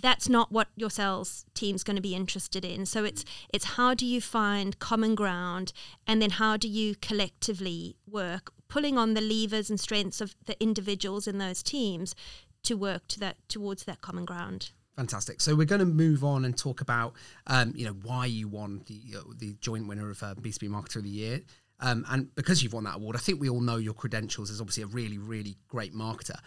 that's 0.00 0.26
not 0.26 0.50
what 0.50 0.68
your 0.74 0.88
sales 0.88 1.44
team's 1.52 1.84
going 1.84 1.96
to 1.96 2.00
be 2.00 2.14
interested 2.14 2.64
in 2.64 2.86
so 2.86 3.04
it's 3.04 3.26
it's 3.52 3.76
how 3.76 3.92
do 3.92 4.06
you 4.06 4.22
find 4.22 4.78
common 4.78 5.14
ground 5.14 5.74
and 6.06 6.22
then 6.22 6.30
how 6.30 6.56
do 6.56 6.66
you 6.66 6.94
collectively 7.02 7.94
work 8.10 8.50
pulling 8.68 8.96
on 8.96 9.12
the 9.12 9.20
levers 9.20 9.68
and 9.68 9.78
strengths 9.78 10.22
of 10.22 10.34
the 10.46 10.58
individuals 10.62 11.28
in 11.28 11.36
those 11.36 11.62
teams 11.62 12.14
to 12.62 12.74
work 12.74 13.06
to 13.06 13.20
that 13.20 13.36
towards 13.46 13.84
that 13.84 14.00
common 14.00 14.24
ground 14.24 14.70
Fantastic. 14.96 15.40
So 15.40 15.54
we're 15.54 15.64
going 15.64 15.78
to 15.78 15.86
move 15.86 16.22
on 16.24 16.44
and 16.44 16.54
talk 16.54 16.82
about, 16.82 17.14
um, 17.46 17.72
you 17.74 17.86
know, 17.86 17.96
why 18.02 18.26
you 18.26 18.48
won 18.48 18.82
the 18.86 19.16
uh, 19.16 19.22
the 19.38 19.54
joint 19.58 19.88
winner 19.88 20.10
of 20.10 20.22
uh, 20.22 20.34
B2B 20.34 20.68
Marketer 20.68 20.96
of 20.96 21.04
the 21.04 21.08
Year. 21.08 21.40
Um, 21.80 22.04
and 22.10 22.34
because 22.34 22.62
you've 22.62 22.72
won 22.72 22.84
that 22.84 22.96
award, 22.96 23.16
I 23.16 23.18
think 23.18 23.40
we 23.40 23.48
all 23.48 23.60
know 23.60 23.76
your 23.76 23.94
credentials 23.94 24.50
as 24.50 24.60
obviously 24.60 24.82
a 24.82 24.86
really, 24.86 25.18
really 25.18 25.56
great 25.68 25.94
marketer. 25.94 26.38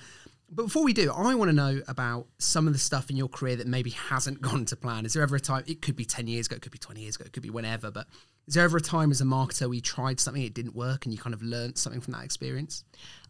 But 0.49 0.63
before 0.63 0.83
we 0.83 0.93
do, 0.93 1.11
I 1.11 1.33
want 1.33 1.49
to 1.49 1.55
know 1.55 1.81
about 1.87 2.27
some 2.37 2.67
of 2.67 2.73
the 2.73 2.79
stuff 2.79 3.09
in 3.09 3.15
your 3.15 3.27
career 3.27 3.55
that 3.55 3.65
maybe 3.65 3.89
hasn't 3.91 4.41
gone 4.47 4.65
to 4.65 4.75
plan. 4.75 5.05
Is 5.05 5.13
there 5.13 5.23
ever 5.23 5.35
a 5.35 5.39
time, 5.39 5.63
it 5.65 5.81
could 5.81 5.95
be 5.95 6.05
10 6.05 6.27
years 6.27 6.45
ago, 6.45 6.55
it 6.55 6.61
could 6.61 6.71
be 6.71 6.77
20 6.77 7.01
years 7.01 7.15
ago, 7.15 7.25
it 7.25 7.33
could 7.33 7.43
be 7.43 7.49
whenever, 7.49 7.89
but 7.89 8.07
is 8.47 8.53
there 8.53 8.63
ever 8.65 8.77
a 8.77 8.81
time 8.81 9.09
as 9.09 9.21
a 9.21 9.23
marketer 9.23 9.73
you 9.73 9.81
tried 9.81 10.19
something, 10.19 10.43
it 10.43 10.53
didn't 10.53 10.75
work, 10.75 11.05
and 11.05 11.13
you 11.13 11.19
kind 11.19 11.33
of 11.33 11.41
learned 11.41 11.77
something 11.77 12.01
from 12.01 12.13
that 12.13 12.23
experience? 12.23 12.83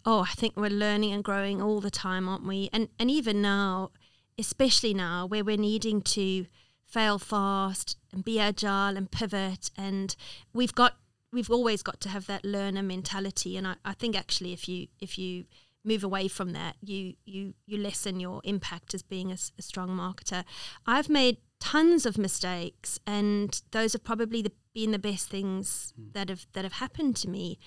Oh, 0.05 0.21
I 0.21 0.33
think 0.33 0.57
we're 0.57 0.69
learning 0.69 1.13
and 1.13 1.23
growing 1.23 1.61
all 1.61 1.79
the 1.79 1.91
time, 1.91 2.27
aren't 2.27 2.45
we? 2.45 2.69
And, 2.73 2.89
and 2.99 3.09
even 3.09 3.41
now, 3.41 3.91
especially 4.37 4.93
now, 4.93 5.25
where 5.25 5.43
we're 5.43 5.55
needing 5.55 6.01
to 6.01 6.47
fail 6.83 7.19
fast 7.19 7.97
and 8.11 8.23
be 8.23 8.39
agile 8.39 8.97
and 8.97 9.09
pivot, 9.09 9.69
and 9.77 10.15
we've 10.51 10.75
got 10.75 10.97
we've 11.33 11.49
always 11.49 11.81
got 11.81 11.99
to 12.01 12.09
have 12.09 12.27
that 12.27 12.45
learner 12.45 12.83
mentality 12.83 13.57
and 13.57 13.67
I, 13.67 13.75
I 13.83 13.93
think 13.93 14.15
actually 14.15 14.53
if 14.53 14.69
you 14.69 14.87
if 14.99 15.17
you 15.17 15.45
move 15.83 16.03
away 16.03 16.27
from 16.27 16.53
that 16.53 16.75
you 16.81 17.15
you 17.25 17.55
you 17.65 17.77
lessen 17.77 18.19
your 18.19 18.39
impact 18.43 18.93
as 18.93 19.01
being 19.01 19.31
a, 19.31 19.37
a 19.57 19.61
strong 19.61 19.89
marketer 19.89 20.45
i've 20.85 21.09
made 21.09 21.37
tons 21.59 22.05
of 22.05 22.17
mistakes 22.17 22.99
and 23.07 23.61
those 23.71 23.93
have 23.93 24.03
probably 24.03 24.41
the, 24.41 24.51
been 24.73 24.91
the 24.91 24.99
best 24.99 25.29
things 25.29 25.93
mm. 25.99 26.11
that 26.13 26.29
have 26.29 26.45
that 26.53 26.63
have 26.63 26.73
happened 26.73 27.15
to 27.15 27.29
me 27.29 27.57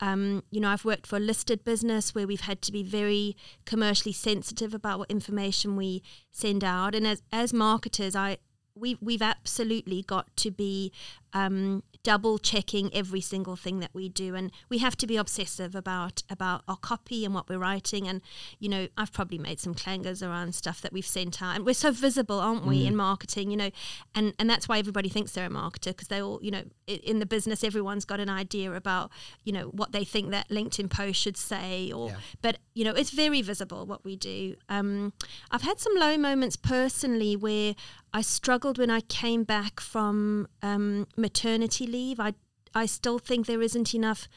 um, 0.00 0.42
you 0.50 0.60
know 0.60 0.68
i've 0.68 0.84
worked 0.84 1.06
for 1.06 1.16
a 1.16 1.20
listed 1.20 1.64
business 1.64 2.14
where 2.14 2.26
we've 2.26 2.42
had 2.42 2.60
to 2.62 2.72
be 2.72 2.82
very 2.82 3.36
commercially 3.64 4.12
sensitive 4.12 4.74
about 4.74 4.98
what 4.98 5.10
information 5.10 5.76
we 5.76 6.02
send 6.30 6.64
out 6.64 6.94
and 6.94 7.06
as 7.06 7.22
as 7.32 7.52
marketers 7.52 8.14
i 8.14 8.36
we, 8.74 8.96
we've 9.00 9.22
absolutely 9.22 10.02
got 10.02 10.34
to 10.36 10.50
be 10.50 10.92
um, 11.34 11.82
double 12.02 12.38
checking 12.38 12.92
every 12.94 13.20
single 13.20 13.56
thing 13.56 13.80
that 13.80 13.90
we 13.92 14.08
do. 14.08 14.34
And 14.34 14.50
we 14.68 14.78
have 14.78 14.96
to 14.96 15.06
be 15.06 15.16
obsessive 15.16 15.74
about 15.74 16.22
about 16.28 16.62
our 16.66 16.76
copy 16.76 17.24
and 17.24 17.34
what 17.34 17.48
we're 17.48 17.58
writing. 17.58 18.08
And 18.08 18.20
you 18.58 18.68
know 18.68 18.88
I've 18.96 19.12
probably 19.12 19.38
made 19.38 19.60
some 19.60 19.74
clangers 19.74 20.26
around 20.26 20.54
stuff 20.54 20.80
that 20.80 20.92
we've 20.92 21.06
sent 21.06 21.42
out. 21.42 21.56
And 21.56 21.66
we're 21.66 21.74
so 21.74 21.90
visible 21.90 22.40
aren't 22.40 22.66
we 22.66 22.84
mm. 22.84 22.88
in 22.88 22.96
marketing 22.96 23.50
you 23.50 23.56
know? 23.56 23.70
And 24.14 24.34
and 24.38 24.48
that's 24.48 24.68
why 24.68 24.78
everybody 24.78 25.08
thinks 25.08 25.32
they're 25.32 25.46
a 25.46 25.50
marketer 25.50 25.86
because 25.86 26.08
they 26.08 26.20
all 26.20 26.38
you 26.42 26.50
know 26.50 26.64
in 26.86 27.18
the 27.18 27.26
business 27.26 27.64
everyone's 27.64 28.04
got 28.04 28.20
an 28.20 28.28
idea 28.28 28.72
about 28.72 29.10
you 29.44 29.52
know 29.52 29.66
what 29.66 29.92
they 29.92 30.04
think 30.04 30.30
that 30.30 30.48
LinkedIn 30.48 30.90
post 30.90 31.20
should 31.20 31.36
say 31.36 31.92
or 31.92 32.08
yeah. 32.08 32.16
but 32.40 32.58
you 32.74 32.84
know 32.84 32.92
it's 32.92 33.10
very 33.10 33.42
visible 33.42 33.86
what 33.86 34.04
we 34.04 34.16
do. 34.16 34.56
Um, 34.68 35.12
I've 35.50 35.62
had 35.62 35.78
some 35.78 35.94
low 35.96 36.16
moments 36.16 36.56
personally 36.56 37.36
where 37.36 37.74
I 38.14 38.20
struggled 38.20 38.78
when 38.78 38.90
I 38.90 39.00
came 39.00 39.44
back 39.44 39.80
from 39.80 40.46
um, 40.62 41.06
maternity 41.22 41.86
leave. 41.86 42.20
I 42.20 42.34
I 42.74 42.86
still 42.86 43.18
think 43.18 43.46
there 43.46 43.62
isn't 43.62 43.94
enough 43.94 44.28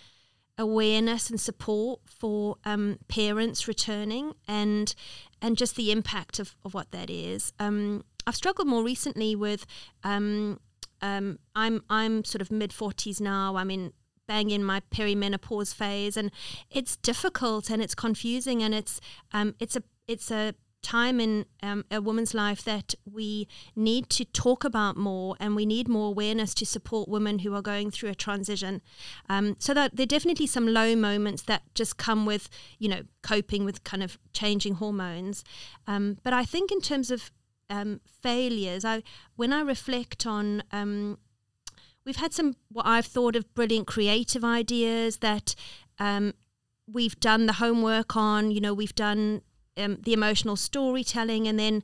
awareness 0.58 1.30
and 1.30 1.40
support 1.40 2.00
for 2.06 2.56
um, 2.64 2.98
parents 3.08 3.68
returning 3.68 4.34
and 4.48 4.96
and 5.42 5.58
just 5.58 5.76
the 5.76 5.92
impact 5.92 6.40
of, 6.40 6.56
of 6.64 6.74
what 6.74 6.92
that 6.92 7.10
is. 7.10 7.52
Um, 7.60 8.06
I've 8.26 8.36
struggled 8.36 8.68
more 8.68 8.84
recently 8.84 9.36
with 9.36 9.66
um, 10.04 10.60
um, 11.02 11.40
I'm 11.56 11.84
I'm 11.90 12.24
sort 12.24 12.42
of 12.42 12.52
mid 12.52 12.72
forties 12.72 13.20
now. 13.20 13.58
I'm 13.58 13.70
in 13.70 13.94
bang 14.28 14.50
in 14.50 14.64
my 14.64 14.82
perimenopause 14.92 15.74
phase 15.74 16.18
and 16.18 16.32
it's 16.72 16.96
difficult 16.98 17.70
and 17.70 17.80
it's 17.80 17.94
confusing 17.94 18.64
and 18.64 18.74
it's 18.74 19.00
um, 19.34 19.54
it's 19.60 19.76
a 19.76 19.84
it's 20.08 20.32
a 20.32 20.56
time 20.86 21.20
in 21.20 21.46
um, 21.64 21.84
a 21.90 22.00
woman's 22.00 22.34
life 22.36 22.64
that 22.64 22.94
we 23.12 23.48
need 23.76 24.10
to 24.12 24.24
talk 24.24 24.64
about 24.64 24.96
more 24.96 25.36
and 25.40 25.56
we 25.56 25.66
need 25.66 25.88
more 25.88 26.10
awareness 26.10 26.54
to 26.54 26.66
support 26.66 27.10
women 27.10 27.40
who 27.40 27.56
are 27.56 27.62
going 27.62 27.90
through 27.90 28.10
a 28.10 28.16
transition. 28.16 28.82
Um, 29.28 29.56
so 29.58 29.74
that 29.74 29.96
there 29.96 30.04
are 30.04 30.08
definitely 30.08 30.46
some 30.48 30.68
low 30.68 30.96
moments 30.96 31.42
that 31.44 31.64
just 31.74 31.98
come 31.98 32.26
with, 32.26 32.50
you 32.78 32.88
know, 32.88 33.02
coping 33.24 33.66
with 33.66 33.84
kind 33.84 34.04
of 34.04 34.20
changing 34.32 34.76
hormones. 34.76 35.44
Um, 35.88 36.18
but 36.24 36.34
I 36.34 36.46
think 36.46 36.72
in 36.72 36.82
terms 36.82 37.10
of 37.10 37.32
um, 37.70 38.00
failures, 38.22 38.86
I 38.86 39.02
when 39.36 39.52
I 39.52 39.62
reflect 39.62 40.28
on 40.28 40.62
um, 40.72 41.18
we've 42.06 42.18
had 42.18 42.34
some 42.34 42.56
what 42.72 42.86
I've 42.86 43.08
thought 43.08 43.36
of 43.36 43.54
brilliant 43.56 43.88
creative 43.88 44.44
ideas 44.44 45.18
that 45.18 45.56
um, 45.98 46.34
we've 46.88 47.20
done 47.20 47.48
the 47.48 47.54
homework 47.54 48.16
on. 48.16 48.52
You 48.52 48.62
know, 48.62 48.74
we've 48.74 48.96
done 48.96 49.42
um, 49.78 49.98
the 50.04 50.14
emotional 50.14 50.56
storytelling, 50.56 51.48
and 51.48 51.60
then 51.60 51.84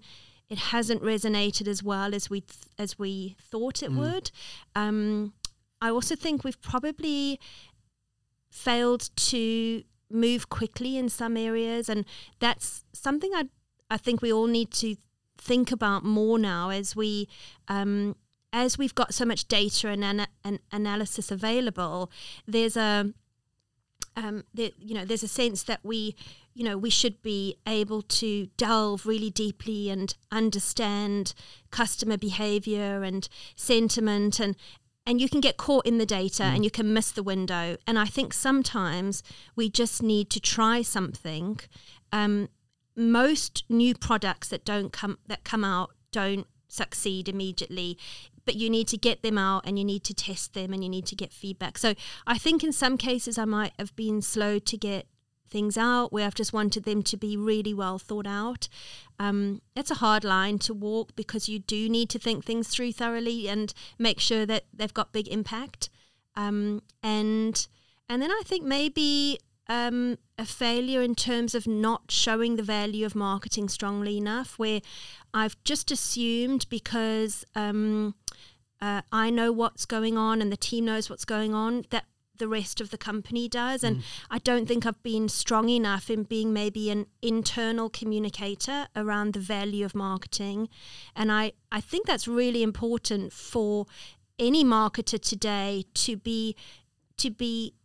it 0.49 0.57
hasn't 0.57 1.01
resonated 1.01 1.67
as 1.67 1.81
well 1.81 2.13
as 2.13 2.29
we 2.29 2.41
th- 2.41 2.59
as 2.77 2.99
we 2.99 3.35
thought 3.39 3.81
it 3.81 3.91
mm. 3.91 3.97
would. 3.97 4.31
Um, 4.75 5.33
I 5.81 5.89
also 5.89 6.15
think 6.15 6.43
we've 6.43 6.61
probably 6.61 7.39
failed 8.49 9.09
to 9.15 9.83
move 10.09 10.49
quickly 10.49 10.97
in 10.97 11.09
some 11.09 11.37
areas, 11.37 11.89
and 11.89 12.05
that's 12.39 12.83
something 12.93 13.31
I 13.33 13.45
I 13.89 13.97
think 13.97 14.21
we 14.21 14.31
all 14.31 14.47
need 14.47 14.71
to 14.71 14.95
think 15.37 15.71
about 15.71 16.03
more 16.03 16.37
now 16.37 16.69
as 16.69 16.95
we 16.95 17.27
um, 17.67 18.15
as 18.53 18.77
we've 18.77 18.95
got 18.95 19.13
so 19.13 19.25
much 19.25 19.47
data 19.47 19.89
and, 19.89 20.03
ana- 20.03 20.27
and 20.43 20.59
analysis 20.71 21.31
available. 21.31 22.11
There's 22.47 22.77
a 22.77 23.13
um, 24.15 24.43
there, 24.53 24.71
you 24.77 24.93
know 24.93 25.05
there's 25.05 25.23
a 25.23 25.27
sense 25.27 25.63
that 25.63 25.79
we 25.83 26.15
you 26.53 26.63
know, 26.63 26.77
we 26.77 26.89
should 26.89 27.21
be 27.21 27.57
able 27.67 28.01
to 28.01 28.47
delve 28.57 29.05
really 29.05 29.29
deeply 29.29 29.89
and 29.89 30.15
understand 30.31 31.33
customer 31.69 32.17
behavior 32.17 33.03
and 33.03 33.27
sentiment 33.55 34.39
and 34.39 34.55
and 35.03 35.19
you 35.19 35.27
can 35.27 35.41
get 35.41 35.57
caught 35.57 35.87
in 35.87 35.97
the 35.97 36.05
data 36.05 36.43
mm. 36.43 36.55
and 36.55 36.63
you 36.63 36.69
can 36.69 36.93
miss 36.93 37.09
the 37.09 37.23
window. 37.23 37.75
And 37.87 37.97
I 37.97 38.05
think 38.05 38.33
sometimes 38.33 39.23
we 39.55 39.67
just 39.67 40.03
need 40.03 40.29
to 40.29 40.39
try 40.39 40.83
something. 40.83 41.59
Um, 42.11 42.49
most 42.95 43.63
new 43.67 43.95
products 43.95 44.49
that 44.49 44.63
don't 44.63 44.93
come 44.93 45.17
that 45.27 45.43
come 45.43 45.63
out 45.63 45.91
don't 46.11 46.45
succeed 46.67 47.27
immediately 47.27 47.97
but 48.45 48.55
you 48.55 48.69
need 48.69 48.87
to 48.87 48.97
get 48.97 49.21
them 49.21 49.37
out 49.37 49.63
and 49.65 49.77
you 49.77 49.85
need 49.85 50.03
to 50.03 50.13
test 50.13 50.53
them 50.53 50.73
and 50.73 50.83
you 50.83 50.89
need 50.89 51.05
to 51.05 51.15
get 51.15 51.31
feedback. 51.31 51.77
So 51.77 51.93
I 52.25 52.37
think 52.37 52.63
in 52.63 52.71
some 52.71 52.97
cases 52.97 53.37
I 53.37 53.45
might 53.45 53.73
have 53.77 53.95
been 53.95 54.21
slow 54.21 54.59
to 54.59 54.77
get 54.77 55.07
things 55.51 55.77
out 55.77 56.11
where 56.11 56.25
I've 56.25 56.35
just 56.35 56.53
wanted 56.53 56.83
them 56.83 57.03
to 57.03 57.17
be 57.17 57.37
really 57.37 57.73
well 57.73 57.99
thought 57.99 58.25
out. 58.25 58.67
Um, 59.19 59.61
it's 59.75 59.91
a 59.91 59.95
hard 59.95 60.23
line 60.23 60.57
to 60.59 60.73
walk 60.73 61.15
because 61.15 61.47
you 61.47 61.59
do 61.59 61.89
need 61.89 62.09
to 62.09 62.19
think 62.19 62.43
things 62.43 62.69
through 62.69 62.93
thoroughly 62.93 63.47
and 63.47 63.73
make 63.99 64.19
sure 64.19 64.45
that 64.45 64.63
they've 64.73 64.93
got 64.93 65.13
big 65.13 65.27
impact. 65.27 65.89
Um, 66.35 66.81
and 67.03 67.67
and 68.09 68.21
then 68.21 68.31
I 68.31 68.41
think 68.45 68.65
maybe 68.65 69.39
um, 69.67 70.17
a 70.37 70.45
failure 70.45 71.01
in 71.01 71.15
terms 71.15 71.55
of 71.55 71.67
not 71.67 72.09
showing 72.09 72.55
the 72.55 72.63
value 72.63 73.05
of 73.05 73.15
marketing 73.15 73.69
strongly 73.69 74.17
enough, 74.17 74.57
where 74.57 74.81
I've 75.33 75.61
just 75.63 75.91
assumed 75.91 76.65
because 76.69 77.45
um, 77.55 78.15
uh, 78.81 79.01
I 79.11 79.29
know 79.29 79.51
what's 79.51 79.85
going 79.85 80.17
on 80.17 80.41
and 80.41 80.51
the 80.51 80.57
team 80.57 80.85
knows 80.85 81.09
what's 81.09 81.25
going 81.25 81.53
on 81.53 81.85
that 81.91 82.05
the 82.41 82.47
rest 82.47 82.81
of 82.81 82.89
the 82.89 82.97
company 82.97 83.47
does. 83.47 83.83
And 83.83 83.97
mm. 83.97 84.03
I 84.31 84.39
don't 84.39 84.67
think 84.67 84.85
I've 84.85 85.01
been 85.03 85.29
strong 85.29 85.69
enough 85.69 86.09
in 86.09 86.23
being 86.23 86.51
maybe 86.51 86.89
an 86.89 87.05
internal 87.21 87.87
communicator 87.87 88.87
around 88.95 89.33
the 89.33 89.39
value 89.39 89.85
of 89.85 89.93
marketing. 89.93 90.67
And 91.15 91.31
I, 91.31 91.53
I 91.71 91.79
think 91.79 92.07
that's 92.07 92.27
really 92.27 92.63
important 92.63 93.31
for 93.31 93.85
any 94.39 94.65
marketer 94.65 95.21
today 95.21 95.85
to 95.93 96.17
be 96.17 96.55
to 97.17 97.29
be 97.29 97.75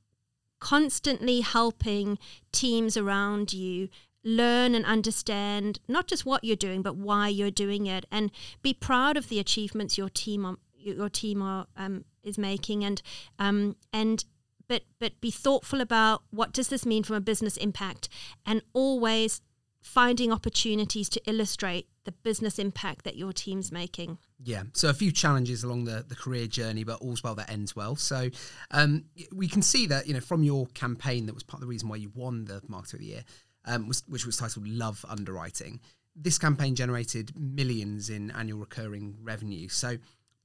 constantly 0.59 1.43
helping 1.43 2.19
teams 2.51 2.97
around 2.97 3.53
you 3.53 3.91
learn 4.25 4.75
and 4.75 4.87
understand 4.87 5.79
not 5.87 6.07
just 6.09 6.25
what 6.25 6.43
you're 6.43 6.57
doing 6.57 6.81
but 6.81 6.97
why 6.97 7.29
you're 7.29 7.51
doing 7.51 7.87
it 7.87 8.07
and 8.11 8.33
be 8.63 8.73
proud 8.73 9.19
of 9.19 9.29
the 9.29 9.39
achievements 9.39 9.99
your 9.99 10.09
team 10.09 10.47
are, 10.47 10.57
your 10.75 11.11
team 11.11 11.43
are 11.43 11.67
um, 11.77 12.05
is 12.25 12.37
making 12.37 12.85
and 12.85 13.03
um, 13.39 13.77
and 13.93 14.25
but 14.68 14.82
but 14.99 15.20
be 15.20 15.30
thoughtful 15.30 15.80
about 15.80 16.23
what 16.30 16.52
does 16.52 16.68
this 16.68 16.85
mean 16.87 17.02
from 17.02 17.16
a 17.16 17.20
business 17.20 17.56
impact 17.56 18.08
and 18.44 18.62
always 18.73 19.40
finding 19.87 20.32
opportunities 20.32 21.08
to 21.08 21.20
illustrate 21.26 21.87
the 22.04 22.11
business 22.11 22.58
impact 22.58 23.04
that 23.04 23.16
your 23.16 23.32
team's 23.32 23.70
making. 23.70 24.18
Yeah, 24.42 24.64
so 24.73 24.88
a 24.88 24.94
few 24.94 25.12
challenges 25.12 25.62
along 25.62 25.85
the, 25.85 26.04
the 26.06 26.16
career 26.16 26.49
journey, 26.49 26.82
but 26.82 27.00
all's 27.00 27.23
well 27.23 27.37
that 27.37 27.49
ends 27.49 27.76
well. 27.76 27.94
So 27.94 28.28
um, 28.73 29.04
we 29.32 29.46
can 29.46 29.62
see 29.62 29.87
that, 29.87 30.08
you 30.08 30.14
know, 30.14 30.20
from 30.20 30.42
your 30.42 30.66
campaign 30.75 31.26
that 31.26 31.35
was 31.35 31.44
part 31.44 31.58
of 31.58 31.61
the 31.62 31.70
reason 31.70 31.88
why 31.88 31.96
you 31.96 32.11
won 32.14 32.46
the 32.46 32.61
Marketer 32.68 32.94
of 32.94 33.00
the 33.00 33.06
Year, 33.06 33.25
um, 33.64 33.87
was, 33.87 34.02
which 34.08 34.26
was 34.26 34.37
titled 34.37 34.66
Love 34.66 35.04
Underwriting. 35.08 35.80
This 36.16 36.37
campaign 36.37 36.75
generated 36.75 37.32
millions 37.38 38.11
in 38.11 38.32
annual 38.32 38.58
recurring 38.58 39.16
revenue. 39.23 39.68
So 39.68 39.99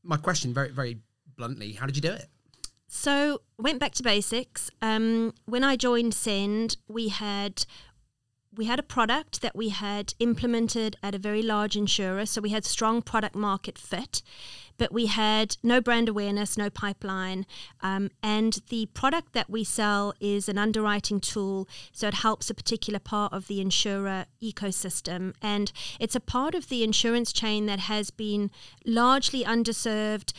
my 0.03 0.17
question, 0.17 0.53
very, 0.53 0.69
very 0.69 0.99
bluntly, 1.35 1.71
how 1.73 1.87
did 1.87 1.95
you 1.95 2.01
do 2.01 2.11
it? 2.11 2.27
So 2.93 3.39
went 3.57 3.79
back 3.79 3.93
to 3.93 4.03
basics. 4.03 4.69
Um, 4.81 5.33
when 5.45 5.63
I 5.63 5.77
joined 5.77 6.13
Send, 6.13 6.75
we 6.89 7.07
had 7.07 7.65
we 8.53 8.65
had 8.65 8.79
a 8.79 8.83
product 8.83 9.41
that 9.41 9.55
we 9.55 9.69
had 9.69 10.13
implemented 10.19 10.97
at 11.01 11.15
a 11.15 11.17
very 11.17 11.41
large 11.41 11.77
insurer, 11.77 12.25
so 12.25 12.41
we 12.41 12.49
had 12.49 12.65
strong 12.65 13.01
product 13.01 13.33
market 13.33 13.77
fit, 13.77 14.21
but 14.77 14.91
we 14.91 15.05
had 15.05 15.55
no 15.63 15.79
brand 15.79 16.09
awareness, 16.09 16.57
no 16.57 16.69
pipeline, 16.69 17.45
um, 17.79 18.09
and 18.21 18.59
the 18.67 18.87
product 18.87 19.31
that 19.31 19.49
we 19.49 19.63
sell 19.63 20.13
is 20.19 20.49
an 20.49 20.57
underwriting 20.57 21.21
tool, 21.21 21.65
so 21.93 22.09
it 22.09 22.15
helps 22.15 22.49
a 22.49 22.53
particular 22.53 22.99
part 22.99 23.31
of 23.31 23.47
the 23.47 23.61
insurer 23.61 24.25
ecosystem, 24.43 25.33
and 25.41 25.71
it's 25.97 26.15
a 26.15 26.19
part 26.19 26.53
of 26.53 26.67
the 26.67 26.83
insurance 26.83 27.31
chain 27.31 27.67
that 27.67 27.79
has 27.79 28.11
been 28.11 28.51
largely 28.85 29.45
underserved 29.45 30.33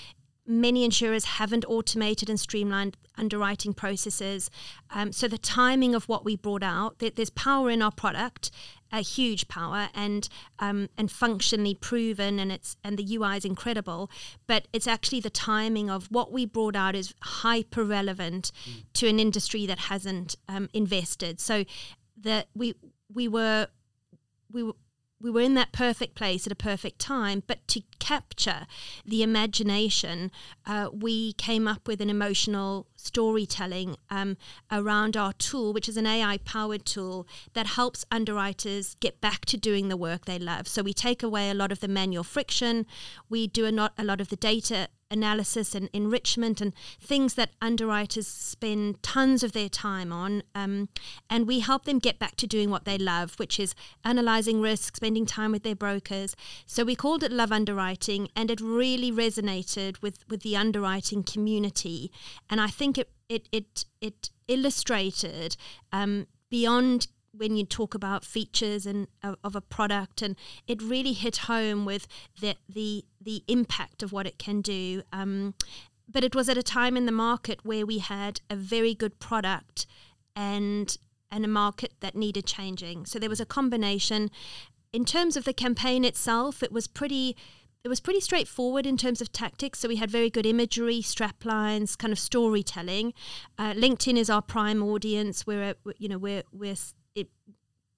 many 0.61 0.85
insurers 0.85 1.25
haven't 1.25 1.65
automated 1.67 2.29
and 2.29 2.39
streamlined 2.39 2.97
underwriting 3.17 3.73
processes. 3.73 4.51
Um, 4.91 5.13
so 5.13 5.29
the 5.29 5.39
timing 5.39 5.95
of 5.95 6.09
what 6.09 6.25
we 6.25 6.37
brought 6.37 6.63
out, 6.63 6.99
there's 6.99 7.31
power 7.31 7.71
in 7.71 7.83
our 7.83 7.91
product, 7.91 8.51
a 8.93 9.01
huge 9.01 9.49
power, 9.49 9.89
and 9.95 10.29
um, 10.59 10.89
and 10.99 11.11
functionally 11.11 11.75
proven, 11.75 12.39
and 12.39 12.53
it's 12.53 12.77
and 12.85 12.99
the 12.99 13.17
UI 13.17 13.39
is 13.39 13.45
incredible. 13.45 14.11
But 14.47 14.69
it's 14.73 14.87
actually 14.87 15.21
the 15.21 15.31
timing 15.31 15.89
of 15.89 16.07
what 16.07 16.33
we 16.33 16.45
brought 16.45 16.77
out 16.77 16.95
is 16.95 17.15
hyper 17.23 17.85
relevant 17.85 18.53
mm. 18.69 18.85
to 18.95 19.09
an 19.09 19.19
industry 19.19 19.65
that 19.67 19.79
hasn't 19.79 20.37
um, 20.49 20.69
invested. 20.75 21.41
So 21.41 21.65
that 22.21 22.49
we 22.55 22.75
we 23.13 23.29
were 23.29 23.69
we 24.51 24.63
were 24.63 24.75
we 25.23 25.31
were 25.31 25.41
in 25.41 25.55
that 25.55 25.73
perfect 25.73 26.15
place 26.15 26.47
at 26.47 26.53
a 26.53 26.57
perfect 26.57 26.99
time, 26.99 27.43
but 27.47 27.67
to 27.69 27.83
capture 28.01 28.67
the 29.07 29.23
imagination, 29.23 30.33
uh, 30.67 30.89
we 30.93 31.33
came 31.35 31.69
up 31.69 31.87
with 31.87 32.01
an 32.01 32.11
emotional 32.11 32.87
storytelling 32.97 33.97
um, 34.11 34.37
around 34.71 35.17
our 35.17 35.33
tool, 35.35 35.73
which 35.73 35.89
is 35.89 35.97
an 35.97 36.07
AI 36.07 36.39
powered 36.39 36.85
tool 36.85 37.27
that 37.55 37.69
helps 37.69 38.05
underwriters 38.11 38.97
get 39.01 39.21
back 39.21 39.45
to 39.47 39.57
doing 39.57 39.89
the 39.89 39.97
work 39.97 40.25
they 40.25 40.39
love. 40.39 40.67
So 40.67 40.83
we 40.83 40.93
take 40.93 41.23
away 41.23 41.49
a 41.49 41.55
lot 41.55 41.71
of 41.71 41.81
the 41.81 41.89
manual 41.89 42.25
friction, 42.25 42.85
we 43.29 43.47
do 43.47 43.65
a, 43.65 43.73
not, 43.73 43.93
a 43.97 44.05
lot 44.05 44.21
of 44.21 44.29
the 44.29 44.37
data 44.37 44.89
analysis 45.13 45.75
and 45.75 45.89
enrichment 45.93 46.61
and 46.61 46.73
things 47.01 47.35
that 47.35 47.51
underwriters 47.61 48.27
spend 48.27 49.03
tons 49.03 49.43
of 49.43 49.53
their 49.53 49.69
time 49.69 50.13
on. 50.13 50.43
Um, 50.55 50.89
and 51.31 51.47
we 51.47 51.61
help 51.61 51.85
them 51.85 51.99
get 51.99 52.19
back 52.19 52.35
to 52.37 52.47
doing 52.47 52.71
what 52.71 52.85
they 52.85 52.99
love, 52.99 53.39
which 53.39 53.61
is 53.61 53.75
analyzing 54.05 54.61
risk, 54.61 54.97
spending 54.97 55.27
time 55.27 55.53
with 55.53 55.63
their 55.63 55.77
brokers. 55.77 56.35
So 56.67 56.83
we 56.85 56.97
called 56.97 57.23
it 57.23 57.31
Love 57.31 57.53
Underwriting, 57.53 58.29
and 58.35 58.51
it 58.51 58.61
really 58.61 59.13
resonated 59.13 60.01
with, 60.03 60.25
with 60.29 60.43
the 60.43 60.57
underwriting 60.57 61.23
community. 61.23 62.11
And 62.49 62.61
I 62.61 62.69
think 62.69 62.99
it, 62.99 63.11
it, 63.29 63.49
it, 63.53 63.85
it 64.01 64.31
illustrated 64.49 65.57
um, 65.93 66.27
beyond 66.51 67.09
when 67.33 67.57
you 67.57 67.65
talk 67.65 67.95
about 67.95 68.25
features 68.25 68.87
and 68.87 69.09
uh, 69.23 69.35
of 69.43 69.57
a 69.57 69.61
product 69.61 70.23
and 70.23 70.37
it 70.67 70.83
really 70.83 71.13
hit 71.13 71.39
home 71.39 71.85
with 71.85 72.07
the 72.41 72.57
the 72.69 73.05
the 73.21 73.43
impact 73.49 74.03
of 74.03 74.13
what 74.13 74.27
it 74.27 74.39
can 74.39 74.61
do 74.61 75.03
um, 75.13 75.55
but 76.09 76.25
it 76.25 76.35
was 76.35 76.49
at 76.49 76.59
a 76.59 76.63
time 76.63 76.97
in 76.97 77.07
the 77.07 77.13
market 77.13 77.61
where 77.65 77.87
we 77.87 77.99
had 77.99 78.41
a 78.51 78.57
very 78.57 78.95
good 78.95 79.19
product 79.19 79.87
and 80.37 80.99
and 81.31 81.45
a 81.45 81.49
market 81.49 81.95
that 82.01 82.15
needed 82.15 82.47
changing 82.47 83.07
so 83.07 83.19
there 83.19 83.31
was 83.31 83.41
a 83.41 83.47
combination 83.47 84.31
in 84.93 85.05
terms 85.05 85.37
of 85.37 85.45
the 85.45 85.55
campaign 85.55 86.05
itself 86.05 86.63
it 86.63 86.73
was 86.73 86.87
pretty 86.87 87.37
it 87.85 87.89
was 87.89 88.01
pretty 88.01 88.21
straightforward 88.21 88.87
in 88.87 88.97
terms 88.97 89.21
of 89.21 89.33
tactics. 89.33 89.81
So 89.81 89.89
we 89.89 89.97
had 89.97 90.09
very 90.09 90.31
good 90.31 90.47
imagery, 90.47 91.01
straplines, 91.01 91.99
kind 91.99 92.13
of 92.13 92.19
storytelling. 92.19 93.13
Uh, 93.59 93.73
LinkedIn 93.73 94.17
is 94.17 94.31
our 94.31 94.41
prime 94.41 94.85
audience. 94.85 95.49
We're, 95.49 95.75
you 95.99 96.09
know, 96.09 96.19
we're 96.19 96.45
we're 96.53 96.77
it 97.15 97.29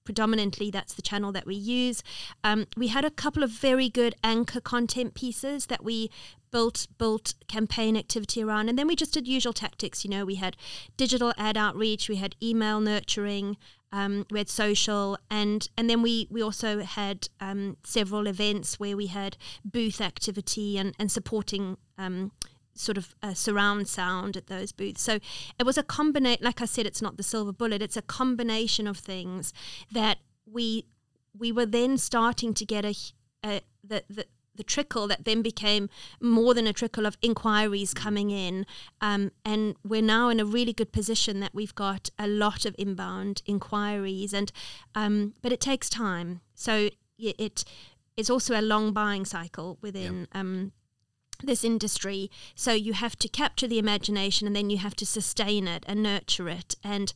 predominantly 0.05 0.69
that's 0.71 0.93
the 0.93 1.01
channel 1.01 1.31
that 1.33 1.45
we 1.45 1.55
use. 1.55 2.03
Um, 2.43 2.67
we 2.77 2.87
had 2.87 3.03
a 3.03 3.09
couple 3.09 3.43
of 3.43 3.49
very 3.49 3.89
good 3.89 4.15
anchor 4.23 4.61
content 4.61 5.15
pieces 5.15 5.65
that 5.65 5.83
we 5.83 6.09
built 6.51 6.87
built 6.97 7.33
campaign 7.49 7.97
activity 7.97 8.41
around, 8.41 8.69
and 8.69 8.79
then 8.79 8.87
we 8.87 8.95
just 8.95 9.13
did 9.13 9.27
usual 9.27 9.51
tactics. 9.51 10.05
You 10.05 10.11
know, 10.11 10.23
we 10.23 10.35
had 10.35 10.55
digital 10.95 11.33
ad 11.37 11.57
outreach, 11.57 12.07
we 12.07 12.15
had 12.15 12.35
email 12.41 12.79
nurturing, 12.79 13.57
um, 13.91 14.25
we 14.31 14.39
had 14.39 14.49
social, 14.49 15.17
and 15.29 15.67
and 15.77 15.89
then 15.89 16.01
we 16.01 16.27
we 16.29 16.41
also 16.41 16.79
had 16.81 17.27
um, 17.41 17.77
several 17.83 18.27
events 18.27 18.79
where 18.79 18.95
we 18.95 19.07
had 19.07 19.35
booth 19.65 19.99
activity 19.99 20.77
and 20.77 20.95
and 20.99 21.11
supporting. 21.11 21.77
Sort 22.75 22.97
of 22.97 23.15
a 23.21 23.33
surround 23.35 23.87
sound 23.87 24.35
at 24.35 24.47
those 24.47 24.71
booths. 24.71 25.01
So 25.01 25.19
it 25.57 25.65
was 25.65 25.77
a 25.77 25.83
combination. 25.83 26.43
Like 26.43 26.61
I 26.61 26.65
said, 26.65 26.85
it's 26.85 27.01
not 27.01 27.17
the 27.17 27.23
silver 27.23 27.53
bullet. 27.53 27.81
It's 27.81 27.97
a 27.97 28.01
combination 28.01 28.85
of 28.87 28.97
things 28.97 29.53
that 29.91 30.17
we 30.45 30.85
we 31.37 31.51
were 31.51 31.65
then 31.65 31.97
starting 31.97 32.53
to 32.53 32.65
get 32.65 32.85
a, 32.85 32.95
a 33.43 33.61
the, 33.83 34.03
the 34.09 34.25
the 34.55 34.63
trickle 34.63 35.07
that 35.07 35.25
then 35.25 35.41
became 35.41 35.89
more 36.21 36.53
than 36.53 36.67
a 36.67 36.73
trickle 36.73 37.05
of 37.05 37.17
inquiries 37.21 37.93
coming 37.93 38.31
in. 38.31 38.65
Um, 39.01 39.31
and 39.43 39.75
we're 39.83 40.01
now 40.01 40.29
in 40.29 40.39
a 40.39 40.45
really 40.45 40.73
good 40.73 40.91
position 40.91 41.39
that 41.41 41.53
we've 41.53 41.75
got 41.75 42.09
a 42.17 42.27
lot 42.27 42.65
of 42.65 42.75
inbound 42.77 43.41
inquiries. 43.45 44.33
And 44.33 44.51
um, 44.93 45.33
but 45.41 45.51
it 45.51 45.59
takes 45.59 45.89
time. 45.89 46.41
So 46.53 46.89
it 47.17 47.65
it's 48.17 48.29
also 48.29 48.59
a 48.59 48.61
long 48.61 48.93
buying 48.93 49.25
cycle 49.25 49.77
within. 49.81 50.27
Yeah. 50.33 50.41
Um, 50.41 50.71
this 51.43 51.63
industry. 51.63 52.29
So 52.55 52.73
you 52.73 52.93
have 52.93 53.15
to 53.17 53.27
capture 53.27 53.67
the 53.67 53.79
imagination 53.79 54.47
and 54.47 54.55
then 54.55 54.69
you 54.69 54.77
have 54.77 54.95
to 54.95 55.05
sustain 55.05 55.67
it 55.67 55.83
and 55.87 56.03
nurture 56.03 56.49
it 56.49 56.75
and 56.83 57.13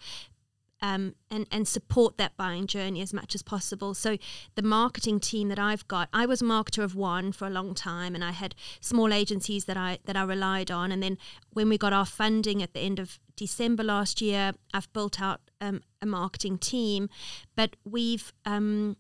um, 0.82 1.16
and 1.30 1.46
and 1.52 1.68
support 1.68 2.18
that 2.18 2.38
buying 2.38 2.68
journey 2.68 3.02
as 3.02 3.14
much 3.14 3.36
as 3.36 3.42
possible. 3.42 3.94
So 3.94 4.18
the 4.56 4.62
marketing 4.62 5.20
team 5.20 5.50
that 5.50 5.60
I've 5.60 5.88
got, 5.88 6.10
I 6.14 6.26
was 6.26 6.42
marketer 6.42 6.84
of 6.84 6.96
one 6.96 7.32
for 7.32 7.46
a 7.46 7.50
long 7.50 7.74
time, 7.74 8.16
and 8.16 8.24
I 8.24 8.32
had 8.32 8.56
small 8.80 9.14
agencies 9.14 9.66
that 9.66 9.78
I 9.78 10.00
that 10.06 10.16
I 10.16 10.24
relied 10.24 10.72
on. 10.72 10.92
And 10.92 11.04
then 11.04 11.18
when 11.52 11.70
we 11.70 11.78
got 11.78 11.94
our 11.94 12.06
funding 12.06 12.64
at 12.64 12.74
the 12.74 12.80
end 12.80 13.00
of 13.00 13.20
December 13.36 13.84
last 13.84 14.22
year, 14.22 14.54
I've 14.74 14.92
built 14.94 15.22
out 15.22 15.42
um, 15.60 15.82
a 16.02 16.06
marketing 16.06 16.58
team, 16.58 17.10
but 17.56 17.76
we've 17.84 18.32
um, 18.46 18.98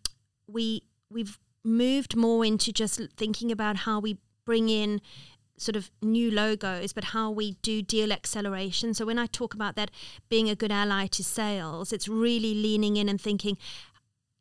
we 0.47 0.83
we've 1.09 1.39
moved 1.63 2.15
more 2.15 2.45
into 2.45 2.71
just 2.71 3.01
thinking 3.17 3.51
about 3.51 3.77
how 3.77 3.99
we 3.99 4.17
bring 4.49 4.67
in 4.67 4.99
sort 5.57 5.75
of 5.75 5.91
new 6.01 6.31
logos, 6.31 6.91
but 6.91 7.03
how 7.03 7.29
we 7.29 7.51
do 7.61 7.83
deal 7.83 8.11
acceleration. 8.11 8.95
So 8.95 9.05
when 9.05 9.19
I 9.19 9.27
talk 9.27 9.53
about 9.53 9.75
that 9.75 9.91
being 10.27 10.49
a 10.49 10.55
good 10.55 10.71
ally 10.71 11.05
to 11.05 11.23
sales, 11.23 11.93
it's 11.93 12.07
really 12.07 12.55
leaning 12.55 12.97
in 12.97 13.07
and 13.07 13.21
thinking 13.21 13.59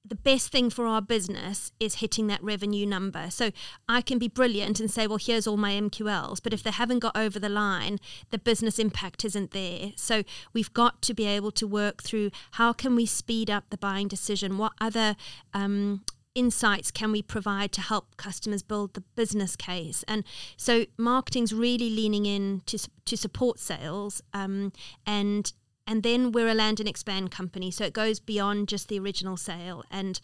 the 0.02 0.14
best 0.14 0.50
thing 0.50 0.70
for 0.70 0.86
our 0.86 1.02
business 1.02 1.72
is 1.78 1.96
hitting 1.96 2.26
that 2.28 2.42
revenue 2.42 2.86
number. 2.86 3.30
So 3.30 3.50
I 3.86 4.00
can 4.00 4.18
be 4.18 4.28
brilliant 4.28 4.80
and 4.80 4.90
say, 4.90 5.06
well, 5.06 5.18
here's 5.18 5.46
all 5.46 5.58
my 5.58 5.72
MQLs. 5.72 6.40
But 6.42 6.54
if 6.54 6.62
they 6.62 6.70
haven't 6.70 7.00
got 7.00 7.14
over 7.14 7.38
the 7.38 7.50
line, 7.50 7.98
the 8.30 8.38
business 8.38 8.78
impact 8.78 9.26
isn't 9.26 9.50
there. 9.50 9.92
So 9.96 10.22
we've 10.54 10.72
got 10.72 11.02
to 11.02 11.12
be 11.12 11.26
able 11.26 11.50
to 11.50 11.66
work 11.66 12.02
through 12.02 12.30
how 12.52 12.72
can 12.72 12.96
we 12.96 13.04
speed 13.04 13.50
up 13.50 13.64
the 13.68 13.76
buying 13.76 14.08
decision? 14.08 14.56
What 14.56 14.72
other 14.80 15.16
um, 15.52 16.04
insights 16.38 16.92
can 16.92 17.10
we 17.10 17.20
provide 17.20 17.72
to 17.72 17.80
help 17.80 18.16
customers 18.16 18.62
build 18.62 18.94
the 18.94 19.00
business 19.16 19.56
case? 19.56 20.04
And 20.06 20.24
so 20.56 20.86
marketing's 20.96 21.52
really 21.52 21.90
leaning 21.90 22.26
in 22.26 22.62
to, 22.66 22.78
to 23.06 23.16
support 23.16 23.58
sales 23.58 24.22
um, 24.32 24.72
and 25.04 25.52
and 25.86 26.02
then 26.02 26.32
we're 26.32 26.48
a 26.48 26.54
land 26.54 26.80
and 26.80 26.88
expand 26.88 27.30
company 27.30 27.70
so 27.70 27.82
it 27.82 27.94
goes 27.94 28.20
beyond 28.20 28.68
just 28.68 28.88
the 28.88 28.98
original 28.98 29.38
sale 29.38 29.82
and 29.90 30.20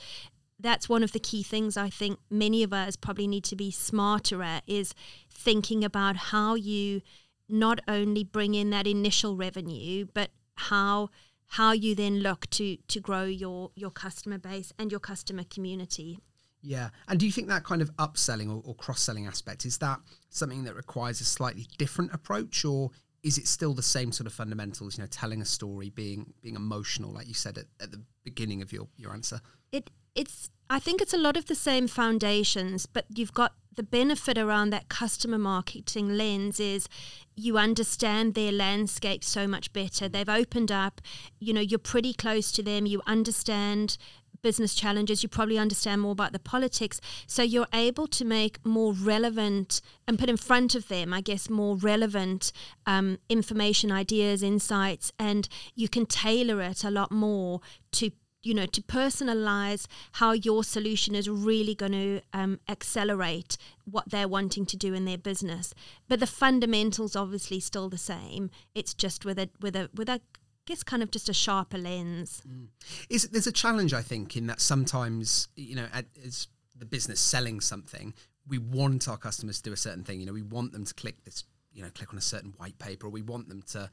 that's 0.61 0.91
one 0.91 1.03
of 1.03 1.13
the 1.13 1.19
key 1.19 1.43
things 1.43 1.77
I 1.77 1.89
think 1.89 2.19
many 2.31 2.63
of 2.63 2.73
us 2.73 2.97
probably 2.97 3.27
need 3.27 3.45
to 3.45 3.57
be 3.57 3.71
smarter 3.71 4.43
at 4.43 4.63
is 4.67 4.95
thinking 5.31 5.83
about 5.83 6.17
how 6.17 6.55
you 6.55 7.01
not 7.49 7.81
only 7.89 8.25
bring 8.25 8.55
in 8.55 8.71
that 8.71 8.87
initial 8.87 9.37
revenue 9.37 10.07
but 10.13 10.31
how 10.57 11.09
how 11.49 11.73
you 11.73 11.95
then 11.95 12.21
look 12.21 12.49
to 12.51 12.77
to 12.89 13.01
grow 13.01 13.25
your 13.25 13.71
your 13.75 13.91
customer 13.91 14.39
base 14.39 14.73
and 14.79 14.91
your 14.91 15.01
customer 15.01 15.45
community. 15.45 16.19
Yeah, 16.63 16.89
and 17.09 17.21
do 17.21 17.27
you 17.27 17.33
think 17.33 17.49
that 17.49 17.65
kind 17.65 17.83
of 17.83 17.95
upselling 17.97 18.49
or, 18.49 18.63
or 18.65 18.75
cross 18.75 19.03
selling 19.03 19.27
aspect 19.27 19.67
is 19.67 19.79
that 19.79 20.01
something 20.31 20.65
that 20.65 20.75
requires 20.75 21.21
a 21.21 21.25
slightly 21.25 21.67
different 21.77 22.15
approach, 22.15 22.65
or 22.65 22.91
is 23.23 23.37
it 23.37 23.47
still 23.47 23.75
the 23.75 23.83
same 23.83 24.13
sort 24.13 24.27
of 24.27 24.33
fundamentals? 24.33 24.97
You 24.97 25.03
know, 25.03 25.09
telling 25.11 25.43
a 25.43 25.45
story, 25.45 25.91
being 25.91 26.33
being 26.41 26.57
emotional, 26.57 27.13
like 27.13 27.29
you 27.29 27.35
said 27.35 27.59
at, 27.59 27.67
at 27.81 27.91
the 27.91 28.01
beginning 28.25 28.63
of 28.63 28.73
your 28.73 28.89
your 28.97 29.13
answer. 29.13 29.41
It 29.73 29.91
it's 30.15 30.51
I 30.71 30.79
think 30.79 31.03
it's 31.03 31.15
a 31.15 31.19
lot 31.19 31.37
of 31.37 31.47
the 31.47 31.55
same 31.55 31.89
foundations, 31.89 32.87
but 32.87 33.05
you've 33.15 33.35
got 33.35 33.53
the 33.77 33.83
benefit 33.83 34.39
around 34.39 34.71
that 34.71 34.89
customer 34.89 35.39
marketing 35.39 36.17
lens 36.17 36.61
is 36.61 36.89
you 37.35 37.59
understand 37.59 38.35
their 38.35 38.53
landscape 38.53 39.25
so 39.25 39.47
much 39.47 39.73
better. 39.73 40.09
They've 40.09 40.29
opened 40.29 40.71
up, 40.71 41.01
you 41.41 41.53
know, 41.53 41.61
you're 41.61 41.79
pretty 41.79 42.15
close 42.15 42.53
to 42.53 42.63
them, 42.63 42.87
you 42.87 43.03
understand 43.07 43.99
business 44.43 44.75
challenges, 44.75 45.23
you 45.23 45.29
probably 45.29 45.59
understand 45.59 46.03
more 46.03 46.13
about 46.13 46.33
the 46.33 46.39
politics. 46.39 47.01
So 47.27 47.43
you're 47.43 47.67
able 47.73 48.07
to 48.09 48.25
make 48.25 48.65
more 48.65 48.93
relevant 48.93 49.81
and 50.07 50.19
put 50.19 50.29
in 50.29 50.37
front 50.37 50.75
of 50.75 50.89
them, 50.89 51.13
I 51.13 51.23
guess, 51.23 51.49
more 51.49 51.77
relevant 51.77 52.53
um, 52.87 53.19
information, 53.29 53.91
ideas, 53.91 54.43
insights, 54.43 55.13
and 55.19 55.49
you 55.75 55.89
can 55.89 56.07
tailor 56.07 56.61
it 56.61 56.85
a 56.85 56.91
lot 56.91 57.11
more 57.11 57.61
to 57.93 58.11
you 58.45 58.55
know 58.55 58.67
to 58.67 58.83
personalize 58.83 59.87
how 60.13 60.33
your 60.33 60.63
solution 60.65 61.15
is 61.15 61.29
really 61.29 61.75
going 61.75 61.93
to 61.93 62.21
um, 62.33 62.61
accelerate 62.69 63.57
what 63.85 64.09
they're 64.11 64.29
wanting 64.29 64.67
to 64.67 64.77
do 64.77 64.95
in 64.95 65.05
their 65.05 65.19
business 65.19 65.75
but 66.09 66.21
the 66.21 66.27
fundamentals 66.27 67.17
obviously 67.17 67.61
still 67.61 67.89
the 67.89 67.99
same 67.99 68.51
it's 68.75 68.95
just 68.95 69.25
with 69.25 69.39
a 69.39 69.49
with 69.61 69.77
a 69.77 69.91
with 69.95 70.09
a 70.09 70.21
I 70.67 70.73
guess 70.73 70.83
kind 70.83 71.03
of 71.03 71.11
just 71.11 71.29
a 71.29 71.35
sharper 71.35 71.77
lens. 71.77 72.41
Mm. 72.49 72.69
Is 73.11 73.29
there's 73.29 73.47
a 73.47 73.53
challenge 73.53 73.93
I 73.93 74.01
think 74.01 74.35
in 74.35 74.47
that 74.47 74.63
sometimes 74.63 75.49
you 75.57 75.77
know 75.77 75.87
as 76.25 76.49
the 76.75 76.87
business 76.87 77.21
selling 77.21 77.61
something, 77.61 78.15
we 78.49 78.59
want 78.59 79.09
our 79.09 79.17
customers 79.17 79.59
to 79.59 79.71
do 79.71 79.73
a 79.73 79.77
certain 79.77 80.05
thing. 80.05 80.21
You 80.21 80.27
know, 80.27 80.33
we 80.33 80.43
want 80.43 80.73
them 80.73 80.85
to 80.85 80.95
click 80.95 81.23
this, 81.25 81.45
you 81.73 81.83
know, 81.83 81.91
click 81.95 82.13
on 82.13 82.19
a 82.19 82.23
certain 82.23 82.55
white 82.57 82.79
paper, 82.79 83.07
or 83.07 83.11
we 83.11 83.23
want 83.23 83.49
them 83.49 83.63
to 83.73 83.91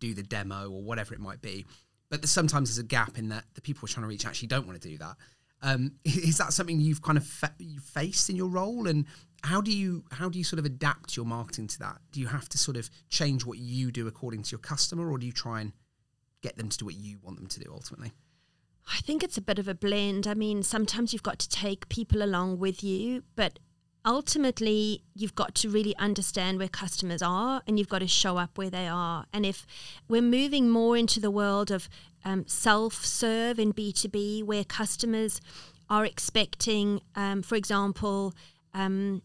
do 0.00 0.14
the 0.14 0.22
demo 0.22 0.70
or 0.70 0.82
whatever 0.82 1.14
it 1.14 1.20
might 1.20 1.40
be. 1.40 1.64
But 2.12 2.28
sometimes 2.28 2.68
there's 2.68 2.84
a 2.84 2.86
gap 2.86 3.16
in 3.16 3.30
that 3.30 3.44
the 3.54 3.62
people 3.62 3.80
we're 3.82 3.88
trying 3.88 4.04
to 4.04 4.08
reach 4.08 4.26
actually 4.26 4.48
don't 4.48 4.66
want 4.66 4.78
to 4.78 4.86
do 4.86 4.98
that. 4.98 5.16
Um, 5.62 5.92
is 6.04 6.36
that 6.36 6.52
something 6.52 6.78
you've 6.78 7.00
kind 7.00 7.16
of 7.16 7.26
fa- 7.26 7.54
you 7.58 7.80
faced 7.80 8.28
in 8.28 8.36
your 8.36 8.48
role, 8.48 8.86
and 8.86 9.06
how 9.42 9.62
do 9.62 9.72
you 9.72 10.04
how 10.12 10.28
do 10.28 10.36
you 10.36 10.44
sort 10.44 10.58
of 10.58 10.66
adapt 10.66 11.16
your 11.16 11.24
marketing 11.24 11.68
to 11.68 11.78
that? 11.78 12.02
Do 12.10 12.20
you 12.20 12.26
have 12.26 12.50
to 12.50 12.58
sort 12.58 12.76
of 12.76 12.90
change 13.08 13.46
what 13.46 13.56
you 13.56 13.90
do 13.90 14.06
according 14.06 14.42
to 14.42 14.50
your 14.50 14.58
customer, 14.58 15.10
or 15.10 15.16
do 15.16 15.24
you 15.24 15.32
try 15.32 15.62
and 15.62 15.72
get 16.42 16.58
them 16.58 16.68
to 16.68 16.76
do 16.76 16.84
what 16.84 16.96
you 16.96 17.18
want 17.22 17.38
them 17.38 17.46
to 17.46 17.60
do 17.60 17.70
ultimately? 17.72 18.12
I 18.92 19.00
think 19.00 19.22
it's 19.22 19.38
a 19.38 19.42
bit 19.42 19.58
of 19.58 19.66
a 19.66 19.74
blend. 19.74 20.26
I 20.26 20.34
mean, 20.34 20.62
sometimes 20.62 21.14
you've 21.14 21.22
got 21.22 21.38
to 21.38 21.48
take 21.48 21.88
people 21.88 22.22
along 22.22 22.58
with 22.58 22.84
you, 22.84 23.22
but 23.36 23.58
ultimately 24.04 25.02
you've 25.14 25.34
got 25.34 25.54
to 25.56 25.68
really 25.68 25.96
understand 25.96 26.58
where 26.58 26.68
customers 26.68 27.22
are 27.22 27.62
and 27.66 27.78
you've 27.78 27.88
got 27.88 28.00
to 28.00 28.08
show 28.08 28.36
up 28.36 28.58
where 28.58 28.70
they 28.70 28.88
are. 28.88 29.26
And 29.32 29.46
if 29.46 29.66
we're 30.08 30.22
moving 30.22 30.68
more 30.68 30.96
into 30.96 31.20
the 31.20 31.30
world 31.30 31.70
of 31.70 31.88
um, 32.24 32.44
self-serve 32.46 33.58
in 33.58 33.72
b2b 33.72 34.44
where 34.44 34.64
customers 34.64 35.40
are 35.90 36.04
expecting 36.04 37.00
um, 37.16 37.42
for 37.42 37.56
example 37.56 38.32
um, 38.74 39.22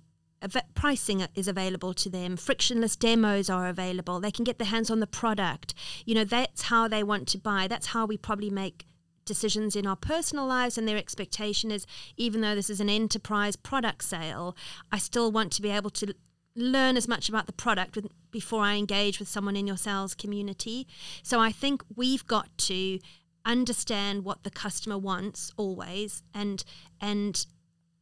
pricing 0.73 1.25
is 1.35 1.47
available 1.47 1.93
to 1.93 2.09
them 2.09 2.35
frictionless 2.37 2.95
demos 2.95 3.49
are 3.49 3.67
available 3.67 4.19
they 4.19 4.31
can 4.31 4.43
get 4.43 4.57
their 4.57 4.67
hands 4.67 4.89
on 4.89 4.99
the 4.99 5.07
product. 5.07 5.73
You 6.05 6.15
know 6.15 6.23
that's 6.23 6.63
how 6.63 6.87
they 6.87 7.03
want 7.03 7.27
to 7.29 7.37
buy 7.37 7.67
that's 7.67 7.87
how 7.87 8.05
we 8.05 8.17
probably 8.17 8.49
make 8.49 8.85
decisions 9.27 9.75
in 9.75 9.85
our 9.85 9.95
personal 9.95 10.47
lives 10.47 10.77
and 10.77 10.87
their 10.87 10.97
expectation 10.97 11.69
is 11.69 11.85
even 12.15 12.41
though 12.41 12.55
this 12.55 12.69
is 12.69 12.79
an 12.79 12.89
enterprise 12.89 13.55
product 13.55 14.03
sale 14.03 14.55
i 14.91 14.97
still 14.97 15.31
want 15.31 15.51
to 15.51 15.61
be 15.61 15.69
able 15.69 15.91
to 15.91 16.13
learn 16.55 16.97
as 16.97 17.07
much 17.07 17.29
about 17.29 17.45
the 17.45 17.53
product 17.53 17.95
with, 17.95 18.07
before 18.31 18.63
i 18.63 18.75
engage 18.75 19.19
with 19.19 19.27
someone 19.27 19.55
in 19.55 19.67
your 19.67 19.77
sales 19.77 20.15
community. 20.15 20.87
So 21.21 21.39
i 21.39 21.51
think 21.51 21.83
we've 21.95 22.25
got 22.25 22.49
to 22.69 22.99
understand 23.45 24.25
what 24.25 24.43
the 24.43 24.49
customer 24.49 24.97
wants 24.97 25.51
always 25.55 26.21
and 26.33 26.63
and 26.99 27.45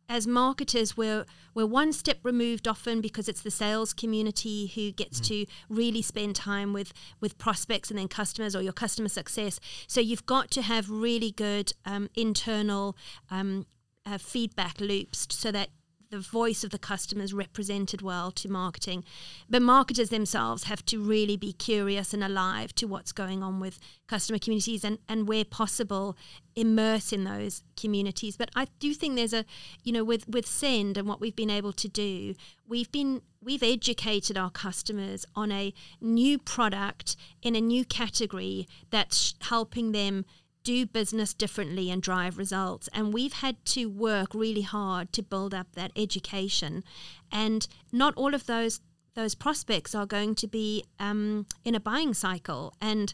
as 0.10 0.28
marketers 0.28 0.96
we're 0.96 1.26
we're 1.54 1.66
one 1.66 1.94
step 1.94 2.20
removed 2.24 2.68
often 2.68 3.02
because 3.02 3.28
it's 3.28 3.42
the 3.42 3.52
sales 3.52 3.94
community 3.94 4.68
who 4.76 4.92
gets 4.92 5.20
mm. 5.20 5.28
to 5.28 5.46
really 5.70 6.02
spend 6.02 6.36
time 6.36 6.74
with 6.74 6.94
with 7.20 7.38
prospects 7.38 7.90
and 7.90 7.98
then 7.98 8.08
customers 8.08 8.56
or 8.56 8.62
your 8.62 8.74
customer 8.74 9.10
success 9.10 9.60
so 9.88 10.00
you've 10.00 10.26
got 10.26 10.52
to 10.52 10.62
have 10.62 10.90
really 10.90 11.32
good 11.32 11.74
um, 11.86 12.10
internal 12.16 12.96
um, 13.32 13.66
uh, 14.06 14.18
feedback 14.18 14.80
loops 14.80 15.28
so 15.32 15.52
that 15.52 15.70
the 16.16 16.22
voice 16.22 16.64
of 16.64 16.70
the 16.70 16.80
customers 16.80 17.34
represented 17.34 18.02
well 18.02 18.32
to 18.32 18.50
marketing. 18.50 19.04
But 19.50 19.62
marketers 19.62 20.08
themselves 20.08 20.64
have 20.64 20.86
to 20.86 20.98
really 20.98 21.36
be 21.36 21.52
curious 21.52 22.14
and 22.14 22.24
alive 22.24 22.74
to 22.76 22.88
what's 22.88 23.12
going 23.12 23.44
on 23.44 23.60
with 23.60 23.80
customer 24.08 24.40
communities 24.40 24.86
and, 24.86 24.98
and 25.10 25.28
where 25.28 25.44
possible, 25.44 26.16
immerse 26.56 27.12
in 27.12 27.26
those 27.26 27.64
communities. 27.76 28.38
But 28.38 28.50
I 28.56 28.68
do 28.80 28.94
think 28.94 29.16
there's 29.16 29.34
a, 29.34 29.44
you 29.84 29.92
know, 29.92 30.06
with, 30.06 30.26
with 30.30 30.46
Send 30.46 30.98
and 30.98 31.06
what 31.06 31.20
we've 31.20 31.36
been 31.36 31.50
able 31.50 31.74
to 31.74 31.90
do, 31.90 32.34
we've 32.66 32.92
been 32.92 33.22
we've 33.42 33.62
educated 33.62 34.38
our 34.38 34.50
customers 34.50 35.24
on 35.36 35.52
a 35.52 35.72
new 36.02 36.40
product 36.40 37.16
in 37.44 37.56
a 37.56 37.62
new 37.62 37.86
category 37.86 38.68
that's 38.90 39.36
helping 39.42 39.92
them 39.92 40.26
do 40.66 40.86
business 40.86 41.34
differently 41.34 41.90
and 41.90 42.02
drive 42.02 42.38
results. 42.38 42.90
And 42.92 43.14
we've 43.14 43.34
had 43.34 43.64
to 43.68 43.86
work 43.86 44.34
really 44.34 44.64
hard 44.64 45.14
to 45.14 45.22
build 45.22 45.54
up 45.54 45.68
that 45.76 45.92
education. 45.96 46.84
And 47.32 47.66
not 47.94 48.14
all 48.16 48.34
of 48.34 48.48
those 48.48 48.82
those 49.14 49.34
prospects 49.34 49.96
are 49.96 50.06
going 50.06 50.36
to 50.36 50.46
be 50.46 50.84
um, 51.00 51.46
in 51.64 51.74
a 51.74 51.80
buying 51.80 52.14
cycle. 52.14 52.74
And 52.82 53.14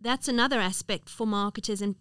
that's 0.00 0.28
another 0.28 0.60
aspect 0.60 1.08
for 1.08 1.26
marketers 1.26 1.82
and 1.82 1.96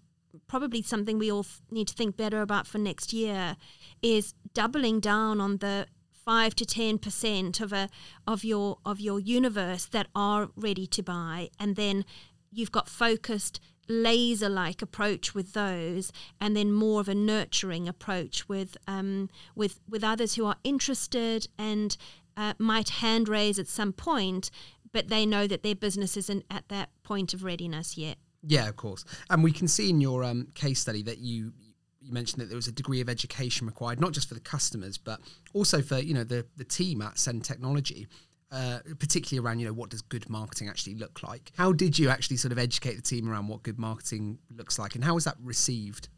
probably 0.48 0.84
something 0.84 1.18
we 1.18 1.32
all 1.32 1.48
need 1.72 1.88
to 1.88 1.96
think 1.96 2.16
better 2.16 2.42
about 2.42 2.68
for 2.68 2.78
next 2.78 3.14
year 3.14 3.58
is 4.04 4.36
doubling 4.54 5.00
down 5.00 5.42
on 5.42 5.58
the 5.58 5.88
five 6.24 6.54
to 6.56 6.66
ten 6.66 7.00
percent 7.00 7.60
of 7.60 7.74
a 7.74 7.90
of 8.28 8.44
your 8.44 8.78
of 8.86 9.00
your 9.00 9.20
universe 9.20 9.86
that 9.86 10.08
are 10.16 10.50
ready 10.56 10.86
to 10.86 11.02
buy 11.02 11.50
and 11.60 11.76
then 11.76 12.06
you've 12.52 12.72
got 12.72 12.88
focused 12.88 13.60
laser 13.88 14.50
like 14.50 14.82
approach 14.82 15.34
with 15.34 15.54
those 15.54 16.12
and 16.40 16.56
then 16.56 16.72
more 16.72 17.02
of 17.02 17.10
a 17.10 17.16
nurturing 17.16 17.88
approach 17.88 18.48
with 18.48 18.78
um, 18.88 19.30
with 19.56 19.80
with 19.90 20.04
others 20.04 20.36
who 20.36 20.46
are 20.46 20.56
interested 20.64 21.48
and 21.58 21.98
uh, 22.38 22.54
might 22.58 22.90
hand 22.90 23.28
raise 23.28 23.60
at 23.60 23.68
some 23.68 23.92
point 23.92 24.50
but 24.92 25.08
they 25.10 25.26
know 25.26 25.48
that 25.48 25.64
their 25.64 25.76
business 25.76 26.18
isn't 26.18 26.44
at 26.50 26.68
that 26.68 26.90
point 27.04 27.34
of 27.34 27.44
readiness 27.44 27.98
yet. 27.98 28.18
Yeah 28.44 28.68
of 28.68 28.76
course. 28.76 29.06
And 29.30 29.44
we 29.44 29.52
can 29.52 29.68
see 29.68 29.90
in 29.90 30.02
your 30.02 30.24
um, 30.24 30.48
case 30.54 30.80
study 30.80 31.04
that 31.04 31.20
you 31.20 31.54
you 32.02 32.12
mentioned 32.12 32.42
that 32.42 32.48
there 32.48 32.56
was 32.56 32.68
a 32.68 32.72
degree 32.72 33.00
of 33.02 33.10
education 33.10 33.68
required 33.68 34.00
not 34.00 34.12
just 34.12 34.28
for 34.28 34.34
the 34.34 34.40
customers 34.40 34.98
but 34.98 35.20
also 35.54 35.82
for 35.82 36.00
you 36.00 36.14
know 36.14 36.24
the 36.24 36.46
the 36.58 36.64
team 36.64 37.02
at 37.02 37.20
Send 37.20 37.44
Technology 37.44 38.08
uh, 38.52 38.80
particularly 39.00 39.46
around 39.46 39.60
you 39.60 39.66
know 39.66 39.74
what 39.74 39.90
does 39.90 40.02
good 40.02 40.30
marketing 40.30 40.68
actually 40.68 40.96
look 40.96 41.24
like 41.24 41.52
how 41.58 41.72
did 41.72 41.98
you 41.98 42.10
actually 42.10 42.38
sort 42.38 42.52
of 42.52 42.58
educate 42.58 42.96
the 42.96 43.02
team 43.02 43.30
around 43.30 43.48
what 43.48 43.64
good 43.64 43.80
marketing 43.80 44.38
looks 44.56 44.78
like 44.78 44.96
and 44.96 45.04
how 45.04 45.14
was 45.14 45.24
that 45.24 45.36
received 45.42 46.10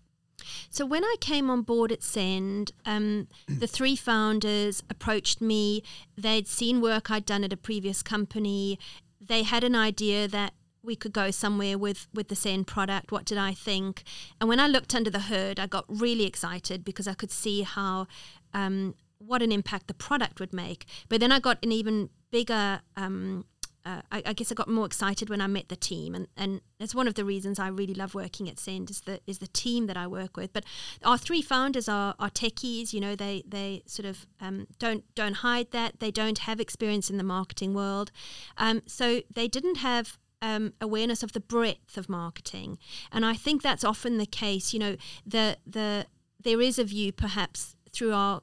so 0.70 0.86
when 0.86 1.04
I 1.04 1.16
came 1.20 1.50
on 1.50 1.62
board 1.62 1.92
at 1.92 2.04
Send, 2.04 2.72
um, 2.86 3.28
the 3.48 3.68
three 3.68 3.96
founders 3.96 4.84
approached 4.90 5.42
me. 5.42 5.84
They'd 6.18 6.48
seen 6.48 6.82
work 6.82 7.10
I'd 7.10 7.26
done 7.26 7.44
at 7.44 7.54
a 7.54 7.58
previous 7.58 8.02
company. 8.02 8.80
They 9.22 9.44
had 9.44 9.64
an 9.64 9.76
idea 9.76 10.28
that 10.28 10.54
we 10.84 10.96
could 10.98 11.14
go 11.14 11.32
somewhere 11.32 11.78
with 11.78 12.08
with 12.14 12.28
the 12.28 12.36
Send 12.36 12.68
product. 12.68 13.12
What 13.12 13.26
did 13.26 13.38
I 13.38 13.54
think? 13.54 14.04
And 14.40 14.50
when 14.50 14.60
I 14.60 14.68
looked 14.68 14.94
under 14.94 15.10
the 15.10 15.22
hood, 15.22 15.60
I 15.60 15.68
got 15.68 15.86
really 15.88 16.26
excited 16.26 16.84
because 16.84 17.08
I 17.08 17.14
could 17.14 17.32
see 17.32 17.62
how 17.62 18.08
um, 18.54 18.96
what 19.26 19.42
an 19.42 19.52
impact 19.52 19.88
the 19.88 19.94
product 19.94 20.40
would 20.40 20.54
make. 20.54 20.86
But 21.10 21.20
then 21.20 21.32
I 21.32 21.40
got 21.40 21.64
an 21.64 21.72
even 21.72 22.10
bigger. 22.32 22.82
Um, 22.96 23.46
uh, 23.86 24.02
I, 24.14 24.24
I, 24.28 24.34
guess 24.34 24.50
I 24.50 24.56
got 24.56 24.70
more 24.70 24.86
excited 24.86 25.30
when 25.30 25.42
I 25.42 25.48
met 25.48 25.68
the 25.68 25.76
team, 25.76 26.16
and, 26.16 26.28
and 26.38 26.62
it's 26.80 26.96
one 26.96 27.06
of 27.06 27.16
the 27.16 27.26
reasons 27.26 27.60
I 27.60 27.68
really 27.68 27.94
love 27.94 28.16
working 28.16 28.48
at 28.48 28.58
Send 28.58 28.90
is 28.90 29.02
the 29.02 29.20
is 29.28 29.40
the 29.40 29.48
team 29.48 29.88
that 29.88 29.98
I 29.98 30.08
work 30.08 30.38
with. 30.38 30.54
But 30.54 30.64
our 31.04 31.18
three 31.18 31.42
founders 31.42 31.90
are, 31.90 32.16
are 32.18 32.30
techies. 32.30 32.94
You 32.94 33.02
know, 33.02 33.16
they 33.16 33.44
they 33.46 33.84
sort 33.86 34.06
of 34.06 34.26
um, 34.40 34.68
don't 34.80 35.04
don't 35.16 35.34
hide 35.34 35.72
that 35.72 36.00
they 36.00 36.12
don't 36.12 36.40
have 36.40 36.62
experience 36.62 37.10
in 37.10 37.18
the 37.18 37.26
marketing 37.26 37.74
world, 37.74 38.12
um, 38.58 38.84
so 38.86 39.22
they 39.34 39.50
didn't 39.50 39.78
have 39.78 40.18
um, 40.42 40.74
awareness 40.80 41.22
of 41.22 41.34
the 41.34 41.42
breadth 41.42 41.98
of 41.98 42.08
marketing, 42.08 42.78
and 43.12 43.26
I 43.26 43.34
think 43.34 43.62
that's 43.62 43.84
often 43.84 44.18
the 44.18 44.26
case. 44.26 44.74
You 44.74 44.80
know, 44.80 44.96
the 45.26 45.58
the 45.68 46.06
there 46.42 46.62
is 46.62 46.80
a 46.80 46.86
view 46.86 47.12
perhaps 47.12 47.76
through 47.92 48.14
our 48.14 48.42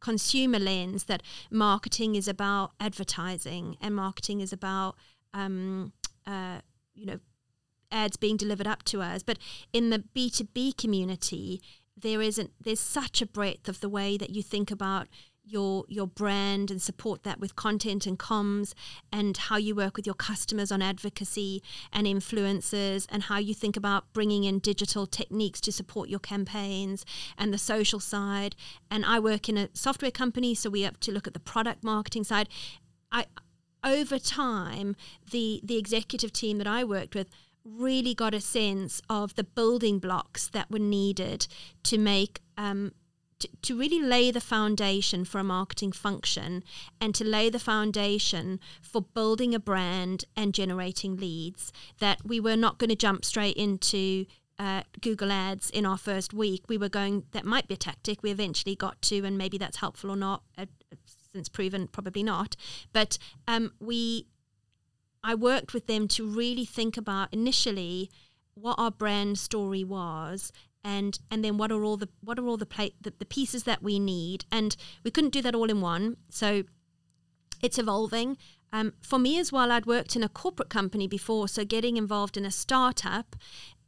consumer 0.00 0.58
lens 0.58 1.04
that 1.04 1.22
marketing 1.50 2.14
is 2.14 2.26
about 2.26 2.72
advertising 2.80 3.76
and 3.80 3.94
marketing 3.94 4.40
is 4.40 4.52
about 4.52 4.96
um, 5.32 5.92
uh, 6.26 6.60
you 6.94 7.06
know 7.06 7.20
ads 7.92 8.16
being 8.16 8.36
delivered 8.36 8.66
up 8.66 8.82
to 8.84 9.02
us. 9.02 9.22
But 9.22 9.38
in 9.72 9.90
the 9.90 10.04
b2b 10.14 10.76
community 10.76 11.60
there 11.96 12.22
isn't 12.22 12.50
there's 12.60 12.80
such 12.80 13.20
a 13.20 13.26
breadth 13.26 13.68
of 13.68 13.80
the 13.80 13.88
way 13.88 14.16
that 14.16 14.30
you 14.30 14.42
think 14.42 14.70
about 14.70 15.08
your 15.50 15.84
your 15.88 16.06
brand 16.06 16.70
and 16.70 16.80
support 16.80 17.22
that 17.24 17.40
with 17.40 17.56
content 17.56 18.06
and 18.06 18.18
comms 18.18 18.72
and 19.12 19.36
how 19.36 19.56
you 19.56 19.74
work 19.74 19.96
with 19.96 20.06
your 20.06 20.14
customers 20.14 20.70
on 20.70 20.82
advocacy 20.82 21.62
and 21.92 22.06
influencers 22.06 23.06
and 23.10 23.24
how 23.24 23.38
you 23.38 23.54
think 23.54 23.76
about 23.76 24.12
bringing 24.12 24.44
in 24.44 24.58
digital 24.58 25.06
techniques 25.06 25.60
to 25.60 25.72
support 25.72 26.08
your 26.08 26.20
campaigns 26.20 27.04
and 27.36 27.52
the 27.52 27.58
social 27.58 28.00
side. 28.00 28.54
And 28.90 29.04
I 29.04 29.18
work 29.18 29.48
in 29.48 29.56
a 29.56 29.68
software 29.74 30.10
company 30.10 30.54
so 30.54 30.70
we 30.70 30.82
have 30.82 31.00
to 31.00 31.12
look 31.12 31.26
at 31.26 31.34
the 31.34 31.40
product 31.40 31.82
marketing 31.82 32.24
side. 32.24 32.48
I 33.10 33.26
over 33.82 34.18
time 34.18 34.94
the 35.30 35.60
the 35.64 35.78
executive 35.78 36.32
team 36.32 36.58
that 36.58 36.66
I 36.66 36.84
worked 36.84 37.14
with 37.14 37.28
really 37.64 38.14
got 38.14 38.34
a 38.34 38.40
sense 38.40 39.02
of 39.08 39.34
the 39.34 39.44
building 39.44 39.98
blocks 39.98 40.48
that 40.48 40.70
were 40.70 40.78
needed 40.78 41.46
to 41.84 41.98
make 41.98 42.40
um, 42.56 42.92
to, 43.62 43.76
really 43.76 44.00
lay 44.00 44.30
the 44.30 44.40
foundation 44.40 45.24
for 45.24 45.38
a 45.38 45.44
marketing 45.44 45.92
function 45.92 46.62
and 47.00 47.14
to 47.14 47.24
lay 47.24 47.48
the 47.48 47.58
foundation 47.58 48.60
for 48.82 49.02
building 49.02 49.54
a 49.54 49.60
brand 49.60 50.24
and 50.36 50.54
generating 50.54 51.16
leads. 51.16 51.72
That 51.98 52.18
we 52.24 52.40
were 52.40 52.56
not 52.56 52.78
going 52.78 52.90
to 52.90 52.96
jump 52.96 53.24
straight 53.24 53.56
into 53.56 54.26
uh, 54.58 54.82
Google 55.00 55.32
Ads 55.32 55.70
in 55.70 55.86
our 55.86 55.96
first 55.96 56.34
week. 56.34 56.64
We 56.68 56.76
were 56.76 56.88
going, 56.88 57.24
that 57.32 57.44
might 57.44 57.66
be 57.66 57.74
a 57.74 57.78
tactic 57.78 58.22
we 58.22 58.30
eventually 58.30 58.76
got 58.76 59.00
to, 59.02 59.24
and 59.24 59.38
maybe 59.38 59.56
that's 59.56 59.78
helpful 59.78 60.10
or 60.10 60.16
not, 60.16 60.42
uh, 60.58 60.66
since 61.32 61.48
proven 61.48 61.88
probably 61.88 62.22
not. 62.22 62.56
But 62.92 63.16
um, 63.48 63.72
we, 63.80 64.26
I 65.24 65.34
worked 65.34 65.72
with 65.72 65.86
them 65.86 66.08
to 66.08 66.26
really 66.26 66.64
think 66.64 66.96
about 66.96 67.32
initially 67.32 68.10
what 68.54 68.74
our 68.78 68.90
brand 68.90 69.38
story 69.38 69.84
was 69.84 70.52
and 70.82 71.18
and 71.30 71.44
then 71.44 71.58
what 71.58 71.70
are 71.70 71.84
all 71.84 71.96
the 71.96 72.08
what 72.22 72.38
are 72.38 72.46
all 72.46 72.56
the, 72.56 72.66
pla- 72.66 72.96
the 73.00 73.12
the 73.18 73.24
pieces 73.24 73.64
that 73.64 73.82
we 73.82 73.98
need? 73.98 74.44
And 74.50 74.76
we 75.04 75.10
couldn't 75.10 75.32
do 75.32 75.42
that 75.42 75.54
all 75.54 75.70
in 75.70 75.80
one 75.80 76.16
so 76.28 76.64
it's 77.62 77.78
evolving. 77.78 78.36
Um, 78.72 78.92
for 79.02 79.18
me 79.18 79.36
as 79.40 79.50
well 79.50 79.72
i'd 79.72 79.86
worked 79.86 80.14
in 80.14 80.22
a 80.22 80.28
corporate 80.28 80.68
company 80.70 81.08
before 81.08 81.48
so 81.48 81.64
getting 81.64 81.96
involved 81.96 82.36
in 82.36 82.44
a 82.44 82.52
startup 82.52 83.34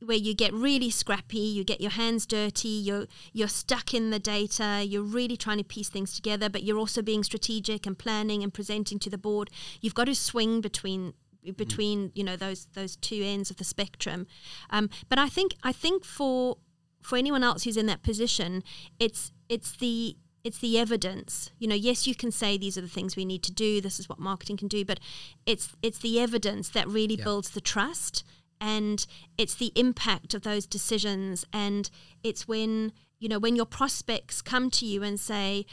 where 0.04 0.16
you 0.16 0.34
get 0.34 0.52
really 0.52 0.90
scrappy 0.90 1.38
you 1.38 1.62
get 1.62 1.80
your 1.80 1.92
hands 1.92 2.26
dirty 2.26 2.68
you're 2.68 3.06
you're 3.32 3.48
stuck 3.48 3.94
in 3.94 4.10
the 4.10 4.18
data 4.18 4.84
you're 4.84 5.02
really 5.02 5.36
trying 5.36 5.58
to 5.58 5.64
piece 5.64 5.88
things 5.88 6.14
together 6.14 6.48
but 6.48 6.62
you're 6.64 6.78
also 6.78 7.02
being 7.02 7.22
strategic 7.22 7.86
and 7.86 7.98
planning 7.98 8.42
and 8.42 8.52
presenting 8.52 8.98
to 8.98 9.10
the 9.10 9.18
board. 9.18 9.50
You've 9.80 9.94
got 9.94 10.06
to 10.06 10.14
swing 10.14 10.60
between 10.60 11.14
between 11.56 12.12
you 12.14 12.24
know 12.24 12.36
those 12.36 12.66
those 12.74 12.96
two 12.96 13.20
ends 13.22 13.50
of 13.50 13.56
the 13.56 13.64
spectrum. 13.64 14.26
Um, 14.70 14.90
but 15.08 15.18
i 15.18 15.28
think 15.28 15.54
i 15.62 15.72
think 15.72 16.04
for 16.04 16.58
for 17.02 17.16
anyone 17.16 17.44
else 17.44 17.64
who's 17.64 17.76
in 17.76 17.86
that 17.86 18.02
position, 18.02 18.62
it's 18.98 19.32
it's 19.48 19.76
the 19.76 20.16
it's 20.44 20.58
the 20.58 20.78
evidence. 20.78 21.50
You 21.58 21.68
know, 21.68 21.74
yes, 21.74 22.06
you 22.06 22.14
can 22.14 22.30
say 22.30 22.56
these 22.56 22.76
are 22.76 22.82
the 22.82 22.88
things 22.88 23.16
we 23.16 23.24
need 23.24 23.42
to 23.44 23.52
do. 23.52 23.80
This 23.80 24.00
is 24.00 24.08
what 24.08 24.18
marketing 24.18 24.56
can 24.56 24.68
do, 24.68 24.84
but 24.84 25.00
it's 25.46 25.70
it's 25.82 25.98
the 25.98 26.20
evidence 26.20 26.68
that 26.70 26.88
really 26.88 27.16
yeah. 27.16 27.24
builds 27.24 27.50
the 27.50 27.60
trust, 27.60 28.24
and 28.60 29.06
it's 29.38 29.54
the 29.54 29.72
impact 29.74 30.34
of 30.34 30.42
those 30.42 30.66
decisions, 30.66 31.44
and 31.52 31.90
it's 32.22 32.48
when 32.48 32.92
you 33.18 33.28
know 33.28 33.38
when 33.38 33.56
your 33.56 33.66
prospects 33.66 34.42
come 34.42 34.70
to 34.70 34.86
you 34.86 35.02
and 35.02 35.20
say, 35.20 35.66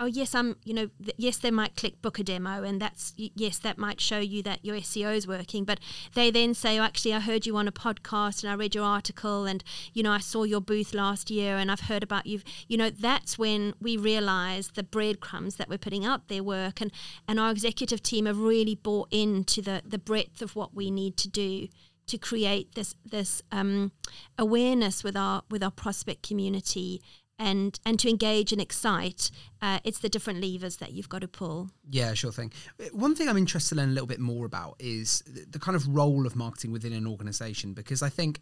oh 0.00 0.06
yes 0.06 0.34
i'm 0.34 0.56
you 0.64 0.74
know 0.74 0.88
th- 1.02 1.14
yes 1.16 1.36
they 1.36 1.50
might 1.50 1.76
click 1.76 2.00
book 2.02 2.18
a 2.18 2.24
demo 2.24 2.62
and 2.62 2.80
that's 2.80 3.12
yes 3.16 3.58
that 3.58 3.78
might 3.78 4.00
show 4.00 4.18
you 4.18 4.42
that 4.42 4.64
your 4.64 4.76
seo 4.76 5.14
is 5.14 5.26
working 5.26 5.64
but 5.64 5.78
they 6.14 6.30
then 6.30 6.54
say 6.54 6.78
oh 6.78 6.82
actually 6.82 7.12
i 7.12 7.20
heard 7.20 7.46
you 7.46 7.56
on 7.56 7.68
a 7.68 7.72
podcast 7.72 8.42
and 8.42 8.50
i 8.50 8.54
read 8.54 8.74
your 8.74 8.84
article 8.84 9.44
and 9.44 9.62
you 9.92 10.02
know 10.02 10.10
i 10.10 10.18
saw 10.18 10.42
your 10.42 10.60
booth 10.60 10.94
last 10.94 11.30
year 11.30 11.56
and 11.56 11.70
i've 11.70 11.80
heard 11.80 12.02
about 12.02 12.26
you 12.26 12.40
you 12.68 12.76
know 12.76 12.90
that's 12.90 13.38
when 13.38 13.74
we 13.80 13.96
realize 13.96 14.72
the 14.74 14.82
breadcrumbs 14.82 15.56
that 15.56 15.68
we're 15.68 15.78
putting 15.78 16.04
out 16.04 16.28
there 16.28 16.42
work 16.42 16.80
and 16.80 16.90
and 17.28 17.38
our 17.38 17.50
executive 17.50 18.02
team 18.02 18.26
have 18.26 18.38
really 18.38 18.74
bought 18.74 19.08
into 19.10 19.62
the 19.62 19.82
the 19.84 19.98
breadth 19.98 20.42
of 20.42 20.56
what 20.56 20.74
we 20.74 20.90
need 20.90 21.16
to 21.16 21.28
do 21.28 21.68
to 22.06 22.18
create 22.18 22.74
this 22.74 22.94
this 23.04 23.42
um, 23.52 23.92
awareness 24.38 25.04
with 25.04 25.16
our 25.16 25.42
with 25.50 25.62
our 25.62 25.70
prospect 25.70 26.26
community 26.26 27.00
and 27.38 27.78
and 27.84 27.98
to 28.00 28.08
engage 28.08 28.52
and 28.52 28.60
excite, 28.60 29.30
uh, 29.60 29.78
it's 29.84 29.98
the 29.98 30.08
different 30.08 30.40
levers 30.40 30.76
that 30.76 30.92
you've 30.92 31.08
got 31.08 31.20
to 31.20 31.28
pull. 31.28 31.70
Yeah, 31.90 32.14
sure 32.14 32.32
thing. 32.32 32.52
One 32.92 33.14
thing 33.14 33.28
I'm 33.28 33.36
interested 33.36 33.76
learn 33.76 33.90
a 33.90 33.92
little 33.92 34.06
bit 34.06 34.20
more 34.20 34.46
about 34.46 34.76
is 34.78 35.22
the, 35.26 35.46
the 35.50 35.58
kind 35.58 35.76
of 35.76 35.86
role 35.88 36.26
of 36.26 36.36
marketing 36.36 36.72
within 36.72 36.92
an 36.92 37.06
organization 37.06 37.74
because 37.74 38.02
I 38.02 38.08
think, 38.08 38.40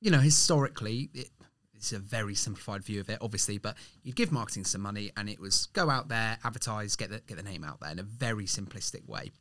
you 0.00 0.10
know, 0.10 0.20
historically. 0.20 1.10
It, 1.14 1.28
it's 1.74 1.92
a 1.92 1.98
very 1.98 2.36
simplified 2.36 2.84
view 2.84 3.00
of 3.00 3.10
it, 3.10 3.18
obviously, 3.20 3.58
but 3.58 3.76
you'd 4.04 4.14
give 4.14 4.30
marketing 4.30 4.64
some 4.64 4.80
money 4.80 5.10
and 5.16 5.28
it 5.28 5.40
was 5.40 5.66
go 5.72 5.90
out 5.90 6.08
there, 6.08 6.38
advertise, 6.44 6.94
get 6.94 7.10
the, 7.10 7.20
get 7.26 7.36
the 7.36 7.42
name 7.42 7.64
out 7.64 7.80
there 7.80 7.90
in 7.90 7.98
a 7.98 8.04
very 8.04 8.44
simplistic 8.44 9.04
way. 9.08 9.32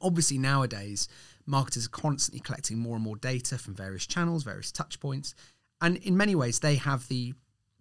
Obviously, 0.00 0.38
nowadays, 0.38 1.08
marketers 1.46 1.86
are 1.86 1.90
constantly 1.90 2.38
collecting 2.38 2.78
more 2.78 2.94
and 2.94 3.04
more 3.04 3.16
data 3.16 3.58
from 3.58 3.74
various 3.74 4.06
channels, 4.06 4.44
various 4.44 4.70
touch 4.70 5.00
points, 5.00 5.34
and 5.80 5.96
in 5.96 6.16
many 6.16 6.36
ways, 6.36 6.60
they 6.60 6.76
have 6.76 7.08
the 7.08 7.34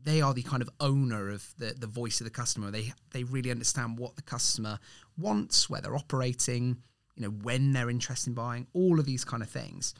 they 0.03 0.21
are 0.21 0.33
the 0.33 0.43
kind 0.43 0.61
of 0.61 0.69
owner 0.79 1.29
of 1.29 1.53
the, 1.57 1.73
the 1.77 1.87
voice 1.87 2.19
of 2.19 2.25
the 2.25 2.31
customer. 2.31 2.71
They 2.71 2.93
they 3.11 3.23
really 3.23 3.51
understand 3.51 3.97
what 3.97 4.15
the 4.15 4.21
customer 4.21 4.79
wants, 5.17 5.69
where 5.69 5.81
they're 5.81 5.95
operating, 5.95 6.77
you 7.15 7.23
know, 7.23 7.29
when 7.29 7.73
they're 7.73 7.89
interested 7.89 8.31
in 8.31 8.33
buying, 8.33 8.67
all 8.73 8.99
of 8.99 9.05
these 9.05 9.23
kind 9.23 9.43
of 9.43 9.49
things. 9.49 9.93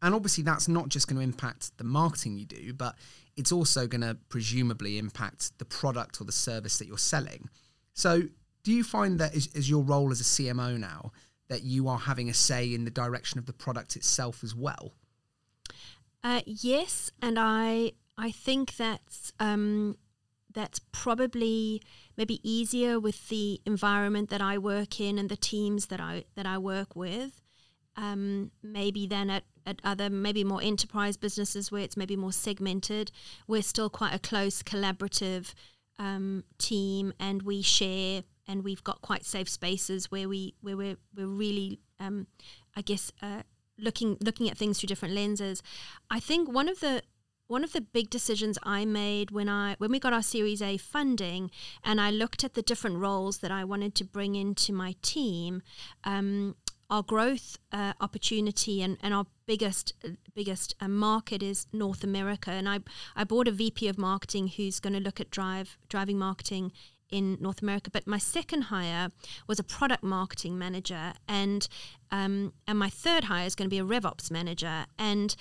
And 0.00 0.14
obviously 0.14 0.44
that's 0.44 0.68
not 0.68 0.88
just 0.88 1.08
going 1.08 1.16
to 1.16 1.24
impact 1.24 1.76
the 1.78 1.84
marketing 1.84 2.38
you 2.38 2.46
do, 2.46 2.72
but 2.72 2.94
it's 3.36 3.50
also 3.50 3.86
going 3.86 4.00
to 4.02 4.16
presumably 4.28 4.98
impact 4.98 5.58
the 5.58 5.64
product 5.64 6.20
or 6.20 6.24
the 6.24 6.32
service 6.32 6.78
that 6.78 6.86
you're 6.86 6.98
selling. 6.98 7.48
So 7.94 8.22
do 8.62 8.72
you 8.72 8.84
find 8.84 9.18
that 9.18 9.34
as, 9.34 9.48
as 9.56 9.68
your 9.68 9.82
role 9.82 10.10
as 10.12 10.20
a 10.20 10.24
CMO 10.24 10.78
now 10.78 11.12
that 11.48 11.62
you 11.62 11.88
are 11.88 11.98
having 11.98 12.28
a 12.28 12.34
say 12.34 12.72
in 12.74 12.84
the 12.84 12.90
direction 12.90 13.38
of 13.38 13.46
the 13.46 13.52
product 13.52 13.96
itself 13.96 14.44
as 14.44 14.54
well? 14.54 14.92
Uh, 16.22 16.42
yes, 16.46 17.10
and 17.22 17.38
I 17.38 17.92
I 18.18 18.32
think 18.32 18.76
that's 18.76 19.32
um, 19.38 19.96
that's 20.52 20.80
probably 20.90 21.80
maybe 22.16 22.40
easier 22.42 22.98
with 22.98 23.28
the 23.28 23.60
environment 23.64 24.28
that 24.30 24.40
I 24.40 24.58
work 24.58 25.00
in 25.00 25.18
and 25.18 25.28
the 25.28 25.36
teams 25.36 25.86
that 25.86 26.00
I 26.00 26.24
that 26.34 26.44
I 26.44 26.58
work 26.58 26.96
with. 26.96 27.40
Um, 27.96 28.52
maybe 28.62 29.08
than 29.08 29.28
at, 29.28 29.42
at 29.66 29.80
other 29.82 30.08
maybe 30.08 30.44
more 30.44 30.62
enterprise 30.62 31.16
businesses 31.16 31.72
where 31.72 31.82
it's 31.82 31.96
maybe 31.96 32.16
more 32.16 32.32
segmented. 32.32 33.10
We're 33.46 33.62
still 33.62 33.90
quite 33.90 34.14
a 34.14 34.18
close 34.18 34.62
collaborative 34.62 35.54
um, 35.98 36.44
team, 36.58 37.12
and 37.20 37.42
we 37.42 37.62
share 37.62 38.24
and 38.48 38.64
we've 38.64 38.82
got 38.82 39.02
quite 39.02 39.24
safe 39.24 39.48
spaces 39.48 40.10
where 40.10 40.28
we 40.28 40.54
where 40.60 40.76
we're 40.76 40.96
we're 41.14 41.26
really 41.26 41.78
um, 42.00 42.26
I 42.76 42.82
guess 42.82 43.12
uh, 43.22 43.42
looking 43.78 44.16
looking 44.20 44.50
at 44.50 44.58
things 44.58 44.80
through 44.80 44.88
different 44.88 45.14
lenses. 45.14 45.62
I 46.10 46.18
think 46.18 46.52
one 46.52 46.68
of 46.68 46.80
the 46.80 47.02
one 47.48 47.64
of 47.64 47.72
the 47.72 47.80
big 47.80 48.10
decisions 48.10 48.58
I 48.62 48.84
made 48.84 49.30
when 49.30 49.48
I 49.48 49.74
when 49.78 49.90
we 49.90 49.98
got 49.98 50.12
our 50.12 50.22
Series 50.22 50.62
A 50.62 50.76
funding, 50.76 51.50
and 51.82 52.00
I 52.00 52.10
looked 52.10 52.44
at 52.44 52.54
the 52.54 52.62
different 52.62 52.98
roles 52.98 53.38
that 53.38 53.50
I 53.50 53.64
wanted 53.64 53.94
to 53.96 54.04
bring 54.04 54.36
into 54.36 54.72
my 54.72 54.94
team. 55.02 55.62
Um, 56.04 56.54
our 56.90 57.02
growth 57.02 57.58
uh, 57.70 57.92
opportunity 58.00 58.80
and, 58.80 58.96
and 59.02 59.12
our 59.12 59.26
biggest 59.46 59.92
biggest 60.34 60.74
uh, 60.80 60.88
market 60.88 61.42
is 61.42 61.66
North 61.72 62.04
America, 62.04 62.50
and 62.50 62.68
I 62.68 62.80
I 63.16 63.24
bought 63.24 63.48
a 63.48 63.52
VP 63.52 63.88
of 63.88 63.98
marketing 63.98 64.48
who's 64.48 64.78
going 64.78 64.94
to 64.94 65.00
look 65.00 65.20
at 65.20 65.30
drive 65.30 65.78
driving 65.88 66.18
marketing 66.18 66.72
in 67.10 67.38
North 67.40 67.62
America. 67.62 67.90
But 67.90 68.06
my 68.06 68.18
second 68.18 68.62
hire 68.62 69.10
was 69.46 69.58
a 69.58 69.64
product 69.64 70.02
marketing 70.02 70.58
manager, 70.58 71.14
and 71.26 71.66
um, 72.10 72.52
and 72.66 72.78
my 72.78 72.90
third 72.90 73.24
hire 73.24 73.46
is 73.46 73.54
going 73.54 73.68
to 73.68 73.74
be 73.74 73.78
a 73.78 73.84
RevOps 73.84 74.30
manager. 74.30 74.86
And 74.98 75.34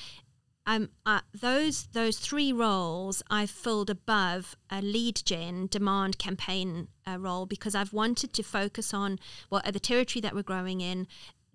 uh, 1.05 1.21
those 1.33 1.87
those 1.93 2.19
three 2.19 2.51
roles 2.51 3.23
I've 3.29 3.49
filled 3.49 3.89
above 3.89 4.55
a 4.69 4.81
lead 4.81 5.21
gen 5.25 5.67
demand 5.67 6.19
campaign 6.19 6.89
uh, 7.07 7.17
role 7.17 7.45
because 7.45 7.73
I've 7.73 7.93
wanted 7.93 8.33
to 8.33 8.43
focus 8.43 8.93
on 8.93 9.17
what 9.49 9.63
well 9.63 9.71
the 9.71 9.79
territory 9.79 10.21
that 10.21 10.35
we're 10.35 10.43
growing 10.43 10.81
in, 10.81 11.07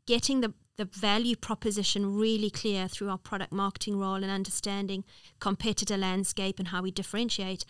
getting 0.07 0.41
the 0.41 0.55
the 0.77 0.85
value 0.87 1.37
proposition 1.37 2.17
really 2.17 2.49
clear 2.49 2.89
through 2.89 3.11
our 3.11 3.19
product 3.19 3.53
marketing 3.53 3.99
role 3.99 4.23
and 4.23 4.31
understanding 4.31 5.05
competitor 5.39 5.97
landscape 5.97 6.59
and 6.59 6.69
how 6.69 6.83
we 6.83 6.91
differentiate. 6.91 7.65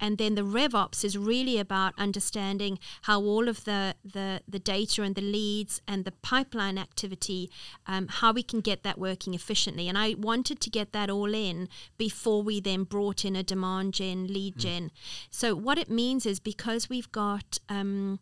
And 0.00 0.18
then 0.18 0.34
the 0.34 0.42
RevOps 0.42 1.04
is 1.04 1.16
really 1.16 1.58
about 1.58 1.94
understanding 1.96 2.78
how 3.02 3.20
all 3.20 3.48
of 3.48 3.64
the 3.64 3.94
the, 4.04 4.40
the 4.48 4.58
data 4.58 5.02
and 5.02 5.14
the 5.14 5.22
leads 5.22 5.80
and 5.86 6.04
the 6.04 6.12
pipeline 6.12 6.78
activity, 6.78 7.50
um, 7.86 8.08
how 8.08 8.32
we 8.32 8.42
can 8.42 8.60
get 8.60 8.82
that 8.82 8.98
working 8.98 9.34
efficiently. 9.34 9.88
And 9.88 9.96
I 9.96 10.14
wanted 10.18 10.60
to 10.60 10.70
get 10.70 10.92
that 10.92 11.10
all 11.10 11.34
in 11.34 11.68
before 11.96 12.42
we 12.42 12.60
then 12.60 12.84
brought 12.84 13.24
in 13.24 13.36
a 13.36 13.42
demand 13.42 13.94
gen, 13.94 14.26
lead 14.26 14.56
mm. 14.56 14.60
gen. 14.60 14.90
So 15.30 15.54
what 15.54 15.78
it 15.78 15.90
means 15.90 16.26
is 16.26 16.40
because 16.40 16.88
we've 16.88 17.12
got 17.12 17.58
um, 17.68 18.18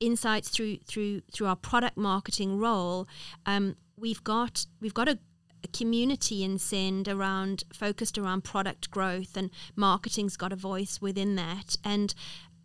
insights 0.00 0.48
through 0.48 0.78
through 0.86 1.22
through 1.32 1.46
our 1.46 1.56
product 1.56 1.96
marketing 1.96 2.58
role, 2.58 3.06
um, 3.44 3.76
we've 3.96 4.22
got 4.24 4.66
we've 4.80 4.94
got 4.94 5.08
a, 5.08 5.18
a, 5.64 5.68
community 5.68 6.44
in 6.44 6.58
Send 6.58 7.08
around 7.08 7.64
focused 7.72 8.18
around 8.18 8.44
product 8.44 8.90
growth 8.90 9.36
and 9.36 9.50
marketing's 9.74 10.36
got 10.36 10.52
a 10.52 10.56
voice 10.56 11.00
within 11.00 11.36
that. 11.36 11.76
And 11.84 12.14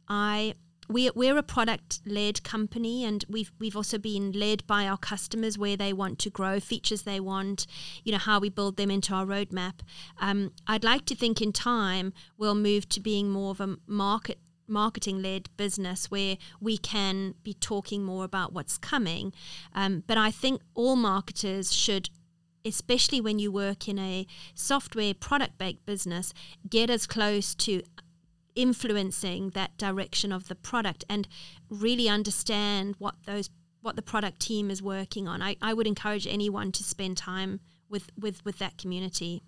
I 0.07 0.55
we, 0.91 1.09
we're 1.15 1.37
a 1.37 1.43
product 1.43 2.01
led 2.05 2.43
company 2.43 3.05
and 3.05 3.23
we've 3.29 3.51
we've 3.59 3.75
also 3.75 3.97
been 3.97 4.31
led 4.31 4.65
by 4.67 4.87
our 4.87 4.97
customers 4.97 5.57
where 5.57 5.77
they 5.77 5.93
want 5.93 6.19
to 6.19 6.29
grow 6.29 6.59
features 6.59 7.03
they 7.03 7.19
want 7.19 7.65
you 8.03 8.11
know 8.11 8.17
how 8.17 8.39
we 8.39 8.49
build 8.49 8.77
them 8.77 8.91
into 8.91 9.13
our 9.13 9.25
roadmap 9.25 9.79
um, 10.19 10.51
I'd 10.67 10.83
like 10.83 11.05
to 11.05 11.15
think 11.15 11.41
in 11.41 11.53
time 11.53 12.13
we'll 12.37 12.55
move 12.55 12.89
to 12.89 12.99
being 12.99 13.29
more 13.29 13.51
of 13.51 13.61
a 13.61 13.77
market 13.87 14.39
marketing 14.71 15.21
led 15.21 15.49
business 15.57 16.10
where 16.10 16.38
we 16.60 16.77
can 16.77 17.36
be 17.43 17.53
talking 17.53 18.03
more 18.03 18.23
about 18.23 18.53
what's 18.53 18.77
coming. 18.77 19.34
Um, 19.73 20.03
but 20.07 20.17
I 20.17 20.31
think 20.31 20.62
all 20.73 20.95
marketers 20.95 21.71
should 21.73 22.10
especially 22.63 23.19
when 23.19 23.39
you 23.39 23.51
work 23.51 23.88
in 23.88 23.97
a 23.97 24.27
software 24.53 25.15
product 25.15 25.57
based 25.57 25.84
business, 25.86 26.34
get 26.69 26.91
as 26.91 27.07
close 27.07 27.55
to 27.55 27.81
influencing 28.55 29.49
that 29.51 29.75
direction 29.77 30.31
of 30.31 30.47
the 30.47 30.55
product 30.55 31.03
and 31.10 31.27
really 31.69 32.07
understand 32.07 32.95
what 32.99 33.15
those 33.25 33.49
what 33.81 33.95
the 33.95 34.01
product 34.01 34.39
team 34.39 34.69
is 34.69 34.81
working 34.81 35.27
on. 35.27 35.41
I, 35.41 35.55
I 35.60 35.73
would 35.73 35.88
encourage 35.88 36.27
anyone 36.27 36.71
to 36.73 36.84
spend 36.84 37.17
time 37.17 37.62
with, 37.89 38.12
with, 38.15 38.45
with 38.45 38.60
that 38.60 38.77
community. 38.77 39.41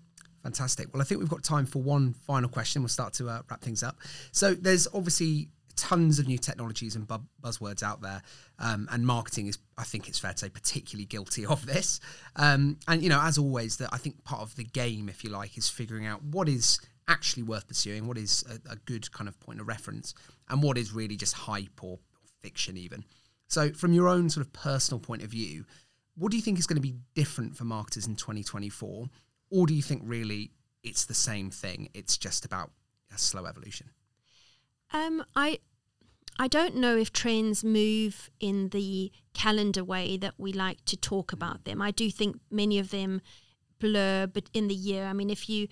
Fantastic. 0.44 0.92
Well, 0.92 1.00
I 1.00 1.04
think 1.04 1.20
we've 1.20 1.28
got 1.28 1.42
time 1.42 1.66
for 1.66 1.82
one 1.82 2.12
final 2.12 2.48
question. 2.48 2.82
We'll 2.82 2.90
start 2.90 3.14
to 3.14 3.28
uh, 3.28 3.40
wrap 3.50 3.62
things 3.62 3.82
up. 3.82 3.96
So, 4.30 4.54
there's 4.54 4.86
obviously 4.94 5.48
tons 5.74 6.18
of 6.18 6.26
new 6.26 6.38
technologies 6.38 6.94
and 6.96 7.08
bu- 7.08 7.18
buzzwords 7.42 7.82
out 7.82 8.02
there, 8.02 8.22
um, 8.58 8.86
and 8.92 9.06
marketing 9.06 9.46
is, 9.46 9.58
I 9.76 9.84
think, 9.84 10.06
it's 10.06 10.18
fair 10.18 10.32
to 10.32 10.38
say, 10.38 10.48
particularly 10.50 11.06
guilty 11.06 11.46
of 11.46 11.64
this. 11.66 11.98
Um, 12.36 12.78
and 12.86 13.02
you 13.02 13.08
know, 13.08 13.20
as 13.20 13.38
always, 13.38 13.78
that 13.78 13.88
I 13.92 13.96
think 13.96 14.22
part 14.24 14.42
of 14.42 14.54
the 14.56 14.64
game, 14.64 15.08
if 15.08 15.24
you 15.24 15.30
like, 15.30 15.56
is 15.56 15.68
figuring 15.68 16.06
out 16.06 16.22
what 16.22 16.48
is 16.48 16.78
actually 17.08 17.42
worth 17.42 17.66
pursuing, 17.66 18.06
what 18.06 18.18
is 18.18 18.44
a, 18.48 18.72
a 18.72 18.76
good 18.76 19.10
kind 19.12 19.28
of 19.28 19.38
point 19.40 19.60
of 19.60 19.66
reference, 19.66 20.14
and 20.50 20.62
what 20.62 20.76
is 20.76 20.92
really 20.92 21.16
just 21.16 21.34
hype 21.34 21.82
or, 21.82 21.92
or 21.92 21.98
fiction, 22.42 22.76
even. 22.76 23.02
So, 23.48 23.72
from 23.72 23.94
your 23.94 24.08
own 24.08 24.28
sort 24.28 24.46
of 24.46 24.52
personal 24.52 25.00
point 25.00 25.22
of 25.22 25.30
view, 25.30 25.64
what 26.16 26.30
do 26.30 26.36
you 26.36 26.42
think 26.42 26.58
is 26.58 26.66
going 26.66 26.76
to 26.76 26.82
be 26.82 26.94
different 27.14 27.56
for 27.56 27.64
marketers 27.64 28.06
in 28.06 28.14
2024? 28.14 29.08
Or 29.54 29.66
do 29.66 29.74
you 29.74 29.82
think 29.82 30.02
really 30.04 30.50
it's 30.82 31.04
the 31.04 31.14
same 31.14 31.48
thing? 31.48 31.88
It's 31.94 32.18
just 32.18 32.44
about 32.44 32.72
a 33.14 33.18
slow 33.18 33.46
evolution? 33.46 33.90
Um, 34.92 35.24
I 35.36 35.60
I 36.40 36.48
don't 36.48 36.74
know 36.74 36.96
if 36.96 37.12
trends 37.12 37.62
move 37.62 38.30
in 38.40 38.70
the 38.70 39.12
calendar 39.32 39.84
way 39.84 40.16
that 40.16 40.34
we 40.38 40.52
like 40.52 40.84
to 40.86 40.96
talk 40.96 41.32
about 41.32 41.64
them. 41.64 41.80
I 41.80 41.92
do 41.92 42.10
think 42.10 42.40
many 42.50 42.80
of 42.80 42.90
them 42.90 43.20
blur, 43.78 44.26
but 44.26 44.50
in 44.52 44.66
the 44.66 44.74
year. 44.74 45.04
I 45.04 45.12
mean, 45.12 45.30
if 45.30 45.48
you 45.48 45.68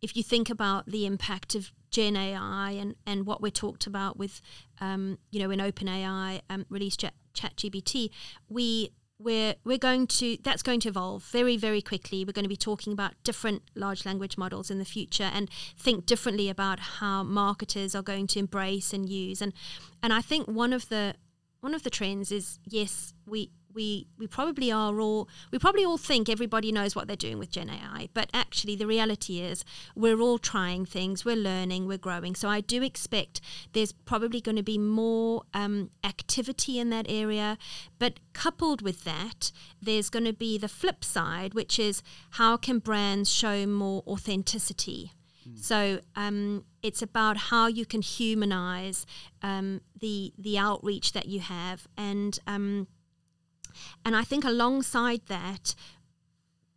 if 0.00 0.16
you 0.16 0.22
think 0.22 0.48
about 0.48 0.86
the 0.86 1.04
impact 1.04 1.54
of 1.54 1.70
Gen 1.90 2.16
AI 2.16 2.70
and, 2.70 2.94
and 3.06 3.26
what 3.26 3.42
we 3.42 3.50
talked 3.50 3.86
about 3.86 4.16
with, 4.16 4.40
um, 4.80 5.18
you 5.30 5.40
know, 5.40 5.50
in 5.50 5.58
OpenAI 5.58 6.40
um, 6.48 6.64
released 6.70 7.00
Chat, 7.00 7.14
ChatGPT, 7.34 8.10
we 8.48 8.92
we're 9.18 9.54
we're 9.64 9.78
going 9.78 10.06
to 10.06 10.38
that's 10.42 10.62
going 10.62 10.80
to 10.80 10.88
evolve 10.88 11.24
very 11.24 11.56
very 11.56 11.82
quickly. 11.82 12.24
We're 12.24 12.32
going 12.32 12.44
to 12.44 12.48
be 12.48 12.56
talking 12.56 12.92
about 12.92 13.14
different 13.24 13.62
large 13.74 14.06
language 14.06 14.38
models 14.38 14.70
in 14.70 14.78
the 14.78 14.84
future 14.84 15.30
and 15.32 15.50
think 15.76 16.06
differently 16.06 16.48
about 16.48 16.78
how 16.78 17.22
marketers 17.22 17.94
are 17.94 18.02
going 18.02 18.26
to 18.28 18.38
embrace 18.38 18.92
and 18.92 19.08
use. 19.08 19.42
And 19.42 19.52
and 20.02 20.12
I 20.12 20.20
think 20.20 20.46
one 20.46 20.72
of 20.72 20.88
the 20.88 21.14
one 21.60 21.74
of 21.74 21.82
the 21.82 21.90
trends 21.90 22.30
is 22.30 22.58
yes 22.64 23.12
we 23.26 23.50
we 23.74 24.06
we 24.18 24.26
probably 24.26 24.72
are 24.72 25.00
all 25.00 25.28
we 25.52 25.58
probably 25.58 25.84
all 25.84 25.98
think 25.98 26.28
everybody 26.28 26.72
knows 26.72 26.96
what 26.96 27.06
they're 27.06 27.16
doing 27.16 27.38
with 27.38 27.50
Gen 27.50 27.70
AI, 27.70 28.08
but 28.14 28.28
actually 28.32 28.76
the 28.76 28.86
reality 28.86 29.40
is 29.40 29.64
we're 29.94 30.20
all 30.20 30.38
trying 30.38 30.84
things, 30.84 31.24
we're 31.24 31.36
learning, 31.36 31.86
we're 31.86 31.98
growing. 31.98 32.34
So 32.34 32.48
I 32.48 32.60
do 32.60 32.82
expect 32.82 33.40
there's 33.72 33.92
probably 33.92 34.40
going 34.40 34.56
to 34.56 34.62
be 34.62 34.78
more 34.78 35.42
um, 35.54 35.90
activity 36.04 36.78
in 36.78 36.90
that 36.90 37.06
area, 37.08 37.58
but 37.98 38.20
coupled 38.32 38.82
with 38.82 39.04
that, 39.04 39.52
there's 39.80 40.10
going 40.10 40.24
to 40.24 40.32
be 40.32 40.58
the 40.58 40.68
flip 40.68 41.04
side, 41.04 41.54
which 41.54 41.78
is 41.78 42.02
how 42.32 42.56
can 42.56 42.78
brands 42.78 43.30
show 43.30 43.66
more 43.66 44.02
authenticity. 44.06 45.12
So 45.56 46.00
um, 46.14 46.64
it's 46.82 47.02
about 47.02 47.36
how 47.36 47.66
you 47.68 47.86
can 47.86 48.02
humanize 48.02 49.06
um, 49.42 49.80
the 49.98 50.32
the 50.38 50.58
outreach 50.58 51.12
that 51.12 51.26
you 51.26 51.40
have, 51.40 51.88
and 51.96 52.38
um, 52.46 52.86
and 54.04 54.16
I 54.16 54.24
think 54.24 54.44
alongside 54.44 55.22
that, 55.26 55.74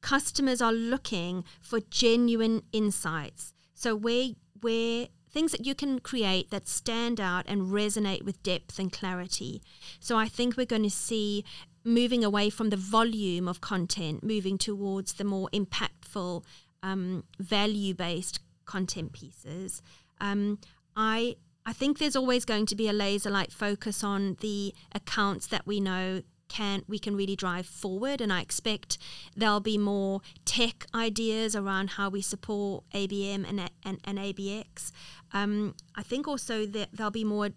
customers 0.01 0.61
are 0.61 0.73
looking 0.73 1.43
for 1.61 1.79
genuine 1.89 2.63
insights. 2.71 3.53
So 3.73 3.95
where 3.95 4.29
where 4.61 5.07
things 5.31 5.51
that 5.53 5.65
you 5.65 5.73
can 5.73 5.99
create 5.99 6.49
that 6.51 6.67
stand 6.67 7.19
out 7.19 7.45
and 7.47 7.67
resonate 7.67 8.23
with 8.23 8.43
depth 8.43 8.77
and 8.77 8.91
clarity. 8.91 9.61
So 9.99 10.17
I 10.17 10.27
think 10.27 10.57
we're 10.57 10.65
going 10.65 10.83
to 10.83 10.89
see 10.89 11.45
moving 11.83 12.23
away 12.23 12.49
from 12.49 12.69
the 12.69 12.77
volume 12.77 13.47
of 13.47 13.61
content, 13.61 14.23
moving 14.23 14.57
towards 14.57 15.13
the 15.13 15.23
more 15.23 15.49
impactful, 15.53 16.43
um, 16.83 17.23
value 17.39 17.93
based 17.93 18.39
content 18.65 19.13
pieces. 19.13 19.81
Um, 20.19 20.59
I 20.95 21.37
I 21.65 21.73
think 21.73 21.99
there's 21.99 22.15
always 22.15 22.43
going 22.43 22.65
to 22.67 22.75
be 22.75 22.87
a 22.87 22.93
laser 22.93 23.29
light 23.29 23.51
focus 23.51 24.03
on 24.03 24.37
the 24.41 24.73
accounts 24.93 25.47
that 25.47 25.67
we 25.67 25.79
know 25.79 26.23
can 26.51 26.83
we 26.87 26.99
can 26.99 27.15
really 27.15 27.35
drive 27.35 27.65
forward 27.65 28.19
and 28.19 28.31
I 28.33 28.41
expect 28.41 28.97
there'll 29.35 29.61
be 29.61 29.77
more 29.77 30.19
tech 30.43 30.85
ideas 30.93 31.55
around 31.55 31.91
how 31.91 32.09
we 32.09 32.21
support 32.21 32.83
ABM 32.93 33.47
and, 33.47 33.71
and, 33.85 33.99
and 34.03 34.17
ABX. 34.17 34.91
Um, 35.31 35.75
I 35.95 36.03
think 36.03 36.27
also 36.27 36.65
that 36.65 36.89
there'll 36.91 37.09
be 37.09 37.23
more 37.23 37.51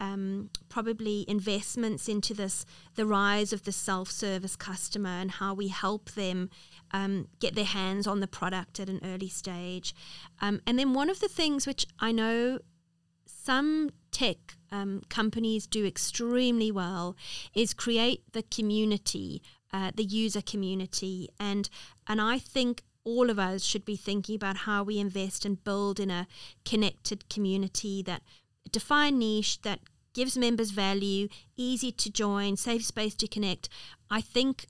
um, 0.00 0.48
probably 0.70 1.26
investments 1.28 2.08
into 2.08 2.32
this 2.34 2.64
the 2.94 3.06
rise 3.06 3.52
of 3.52 3.64
the 3.64 3.72
self-service 3.72 4.56
customer 4.56 5.10
and 5.22 5.32
how 5.32 5.52
we 5.54 5.68
help 5.68 6.10
them 6.12 6.48
um, 6.92 7.28
get 7.40 7.54
their 7.54 7.64
hands 7.64 8.06
on 8.06 8.20
the 8.20 8.26
product 8.26 8.80
at 8.80 8.88
an 8.88 9.00
early 9.04 9.28
stage 9.28 9.94
um, 10.40 10.60
and 10.66 10.78
then 10.78 10.94
one 10.94 11.08
of 11.08 11.20
the 11.20 11.28
things 11.28 11.64
which 11.64 11.86
i 12.00 12.10
know 12.10 12.58
some 13.26 13.90
tech 14.14 14.56
um, 14.70 15.02
companies 15.10 15.66
do 15.66 15.84
extremely 15.84 16.70
well 16.70 17.16
is 17.52 17.74
create 17.74 18.22
the 18.32 18.44
community, 18.44 19.42
uh, 19.72 19.90
the 19.94 20.04
user 20.04 20.40
community, 20.40 21.28
and 21.38 21.68
and 22.06 22.20
I 22.20 22.38
think 22.38 22.82
all 23.02 23.28
of 23.28 23.38
us 23.38 23.62
should 23.62 23.84
be 23.84 23.96
thinking 23.96 24.36
about 24.36 24.58
how 24.58 24.82
we 24.82 24.98
invest 24.98 25.44
and 25.44 25.62
build 25.62 26.00
in 26.00 26.10
a 26.10 26.26
connected 26.64 27.28
community 27.28 28.02
that 28.02 28.22
define 28.70 29.18
niche 29.18 29.60
that 29.62 29.80
gives 30.14 30.38
members 30.38 30.70
value, 30.70 31.28
easy 31.56 31.92
to 31.92 32.08
join, 32.10 32.56
safe 32.56 32.84
space 32.84 33.14
to 33.16 33.26
connect. 33.26 33.68
I 34.10 34.20
think 34.20 34.66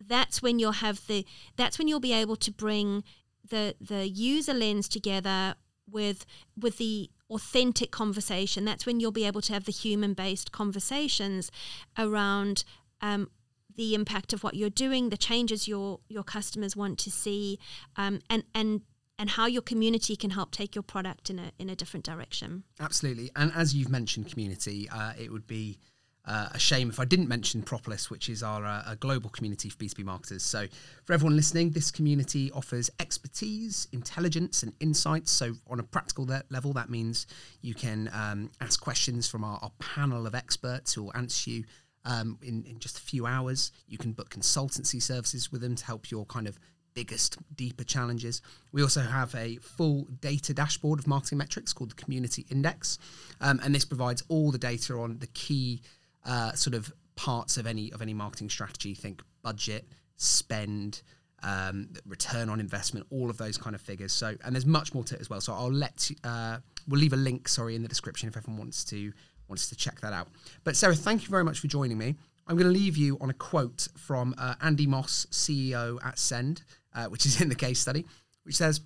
that's 0.00 0.40
when 0.40 0.58
you'll 0.58 0.82
have 0.86 1.06
the 1.06 1.26
that's 1.56 1.78
when 1.78 1.88
you'll 1.88 2.00
be 2.00 2.12
able 2.12 2.36
to 2.36 2.52
bring 2.52 3.02
the 3.50 3.74
the 3.80 4.08
user 4.08 4.54
lens 4.54 4.88
together 4.88 5.56
with 5.90 6.24
with 6.56 6.78
the 6.78 7.10
authentic 7.30 7.90
conversation. 7.90 8.64
That's 8.64 8.86
when 8.86 9.00
you'll 9.00 9.12
be 9.12 9.26
able 9.26 9.40
to 9.42 9.52
have 9.52 9.64
the 9.64 9.72
human 9.72 10.14
based 10.14 10.52
conversations 10.52 11.50
around 11.98 12.64
um, 13.00 13.30
the 13.76 13.94
impact 13.94 14.32
of 14.32 14.42
what 14.42 14.54
you're 14.54 14.70
doing, 14.70 15.10
the 15.10 15.16
changes 15.16 15.68
your 15.68 16.00
your 16.08 16.24
customers 16.24 16.76
want 16.76 16.98
to 17.00 17.10
see, 17.10 17.58
um, 17.96 18.20
and 18.30 18.44
and 18.54 18.82
and 19.18 19.30
how 19.30 19.46
your 19.46 19.62
community 19.62 20.16
can 20.16 20.30
help 20.30 20.50
take 20.50 20.74
your 20.74 20.82
product 20.82 21.30
in 21.30 21.38
a 21.38 21.52
in 21.58 21.68
a 21.68 21.76
different 21.76 22.04
direction. 22.04 22.64
Absolutely, 22.80 23.30
and 23.36 23.52
as 23.54 23.74
you've 23.74 23.90
mentioned, 23.90 24.30
community, 24.30 24.88
uh, 24.90 25.12
it 25.18 25.30
would 25.30 25.46
be 25.46 25.78
uh, 26.26 26.48
a 26.52 26.58
shame 26.58 26.90
if 26.90 26.98
I 26.98 27.04
didn't 27.04 27.28
mention 27.28 27.62
Propolis, 27.62 28.10
which 28.10 28.28
is 28.28 28.42
our 28.42 28.64
uh, 28.64 28.94
global 28.98 29.30
community 29.30 29.68
for 29.68 29.76
B2B 29.78 30.04
marketers. 30.04 30.42
So, 30.42 30.66
for 31.04 31.12
everyone 31.12 31.36
listening, 31.36 31.70
this 31.70 31.90
community 31.90 32.50
offers 32.52 32.90
expertise, 32.98 33.86
intelligence, 33.92 34.62
and 34.62 34.72
insights. 34.80 35.30
So, 35.30 35.54
on 35.68 35.78
a 35.78 35.84
practical 35.84 36.26
le- 36.26 36.42
level, 36.50 36.72
that 36.72 36.90
means 36.90 37.26
you 37.62 37.74
can 37.74 38.10
um, 38.12 38.50
ask 38.60 38.80
questions 38.80 39.28
from 39.28 39.44
our, 39.44 39.58
our, 39.62 39.70
panel 39.78 40.26
of 40.26 40.34
experts 40.34 40.94
who 40.94 41.04
will 41.04 41.16
answer 41.16 41.50
you 41.50 41.64
um, 42.04 42.38
in, 42.42 42.64
in 42.64 42.78
just 42.80 42.98
a 42.98 43.02
few 43.02 43.26
hours. 43.26 43.70
You 43.86 43.98
can 43.98 44.12
book 44.12 44.30
consultancy 44.30 45.00
services 45.00 45.52
with 45.52 45.60
them 45.60 45.76
to 45.76 45.84
help 45.84 46.10
your 46.10 46.24
kind 46.26 46.48
of 46.48 46.58
biggest, 46.96 47.36
deeper 47.54 47.84
challenges. 47.84 48.42
We 48.72 48.82
also 48.82 49.02
have 49.02 49.34
a 49.34 49.56
full 49.56 50.08
data 50.20 50.54
dashboard 50.54 50.98
of 50.98 51.06
marketing 51.06 51.38
metrics 51.38 51.72
called 51.72 51.90
the 51.90 51.94
Community 51.94 52.46
Index, 52.50 52.98
um, 53.40 53.60
and 53.62 53.74
this 53.74 53.84
provides 53.84 54.24
all 54.28 54.50
the 54.50 54.58
data 54.58 54.94
on 54.94 55.18
the 55.18 55.26
key 55.28 55.82
uh, 56.26 56.52
sort 56.52 56.74
of 56.74 56.92
parts 57.14 57.56
of 57.56 57.66
any 57.66 57.92
of 57.92 58.02
any 58.02 58.14
marketing 58.14 58.50
strategy. 58.50 58.94
Think 58.94 59.22
budget, 59.42 59.86
spend, 60.16 61.02
um, 61.42 61.88
return 62.06 62.48
on 62.48 62.60
investment, 62.60 63.06
all 63.10 63.30
of 63.30 63.38
those 63.38 63.56
kind 63.56 63.74
of 63.74 63.80
figures. 63.80 64.12
So, 64.12 64.34
and 64.44 64.54
there's 64.54 64.66
much 64.66 64.94
more 64.94 65.04
to 65.04 65.14
it 65.14 65.20
as 65.20 65.30
well. 65.30 65.40
So, 65.40 65.52
I'll 65.54 65.72
let 65.72 66.10
uh, 66.24 66.58
we'll 66.88 67.00
leave 67.00 67.12
a 67.12 67.16
link, 67.16 67.48
sorry, 67.48 67.74
in 67.74 67.82
the 67.82 67.88
description 67.88 68.28
if 68.28 68.36
everyone 68.36 68.58
wants 68.58 68.84
to 68.86 69.12
wants 69.48 69.68
to 69.68 69.76
check 69.76 70.00
that 70.00 70.12
out. 70.12 70.28
But 70.64 70.76
Sarah, 70.76 70.94
thank 70.94 71.22
you 71.22 71.28
very 71.28 71.44
much 71.44 71.60
for 71.60 71.68
joining 71.68 71.98
me. 71.98 72.16
I'm 72.48 72.56
going 72.56 72.72
to 72.72 72.78
leave 72.78 72.96
you 72.96 73.18
on 73.20 73.30
a 73.30 73.34
quote 73.34 73.88
from 73.96 74.34
uh, 74.38 74.54
Andy 74.60 74.86
Moss, 74.86 75.26
CEO 75.30 76.04
at 76.04 76.18
Send, 76.18 76.62
uh, 76.94 77.06
which 77.06 77.26
is 77.26 77.40
in 77.40 77.48
the 77.48 77.54
case 77.54 77.80
study, 77.80 78.04
which 78.44 78.56
says. 78.56 78.80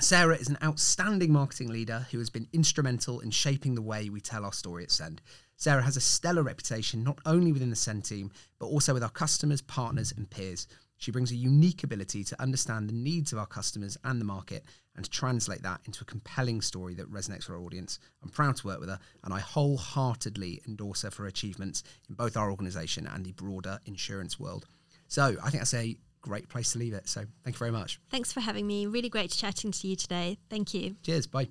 Sarah 0.00 0.34
is 0.34 0.48
an 0.48 0.58
outstanding 0.60 1.32
marketing 1.32 1.68
leader 1.68 2.04
who 2.10 2.18
has 2.18 2.28
been 2.28 2.48
instrumental 2.52 3.20
in 3.20 3.30
shaping 3.30 3.76
the 3.76 3.80
way 3.80 4.08
we 4.08 4.20
tell 4.20 4.44
our 4.44 4.52
story 4.52 4.82
at 4.82 4.90
Send. 4.90 5.22
Sarah 5.56 5.82
has 5.82 5.96
a 5.96 6.00
stellar 6.00 6.42
reputation 6.42 7.04
not 7.04 7.18
only 7.26 7.52
within 7.52 7.70
the 7.70 7.76
Send 7.76 8.04
team, 8.04 8.30
but 8.58 8.66
also 8.66 8.92
with 8.92 9.02
our 9.02 9.10
customers, 9.10 9.62
partners, 9.62 10.12
and 10.16 10.28
peers. 10.28 10.66
She 10.96 11.10
brings 11.10 11.32
a 11.32 11.36
unique 11.36 11.84
ability 11.84 12.24
to 12.24 12.40
understand 12.40 12.88
the 12.88 12.94
needs 12.94 13.32
of 13.32 13.38
our 13.38 13.46
customers 13.46 13.98
and 14.04 14.20
the 14.20 14.24
market 14.24 14.64
and 14.96 15.04
to 15.04 15.10
translate 15.10 15.62
that 15.62 15.80
into 15.84 16.02
a 16.02 16.04
compelling 16.04 16.60
story 16.60 16.94
that 16.94 17.10
resonates 17.10 17.48
with 17.48 17.50
our 17.50 17.58
audience. 17.58 17.98
I'm 18.22 18.30
proud 18.30 18.56
to 18.56 18.66
work 18.66 18.80
with 18.80 18.88
her 18.88 18.98
and 19.24 19.34
I 19.34 19.40
wholeheartedly 19.40 20.62
endorse 20.66 21.02
her 21.02 21.10
for 21.10 21.22
her 21.22 21.28
achievements 21.28 21.82
in 22.08 22.14
both 22.14 22.36
our 22.36 22.50
organisation 22.50 23.06
and 23.06 23.24
the 23.24 23.32
broader 23.32 23.80
insurance 23.86 24.38
world. 24.38 24.66
So 25.08 25.36
I 25.42 25.50
think 25.50 25.60
that's 25.60 25.74
a 25.74 25.96
great 26.22 26.48
place 26.48 26.72
to 26.72 26.78
leave 26.78 26.94
it. 26.94 27.08
So 27.08 27.24
thank 27.42 27.56
you 27.56 27.58
very 27.58 27.70
much. 27.70 28.00
Thanks 28.10 28.32
for 28.32 28.40
having 28.40 28.66
me. 28.66 28.86
Really 28.86 29.08
great 29.10 29.30
chatting 29.30 29.72
to 29.72 29.86
you 29.86 29.96
today. 29.96 30.38
Thank 30.48 30.72
you. 30.72 30.96
Cheers. 31.02 31.26
Bye. 31.26 31.48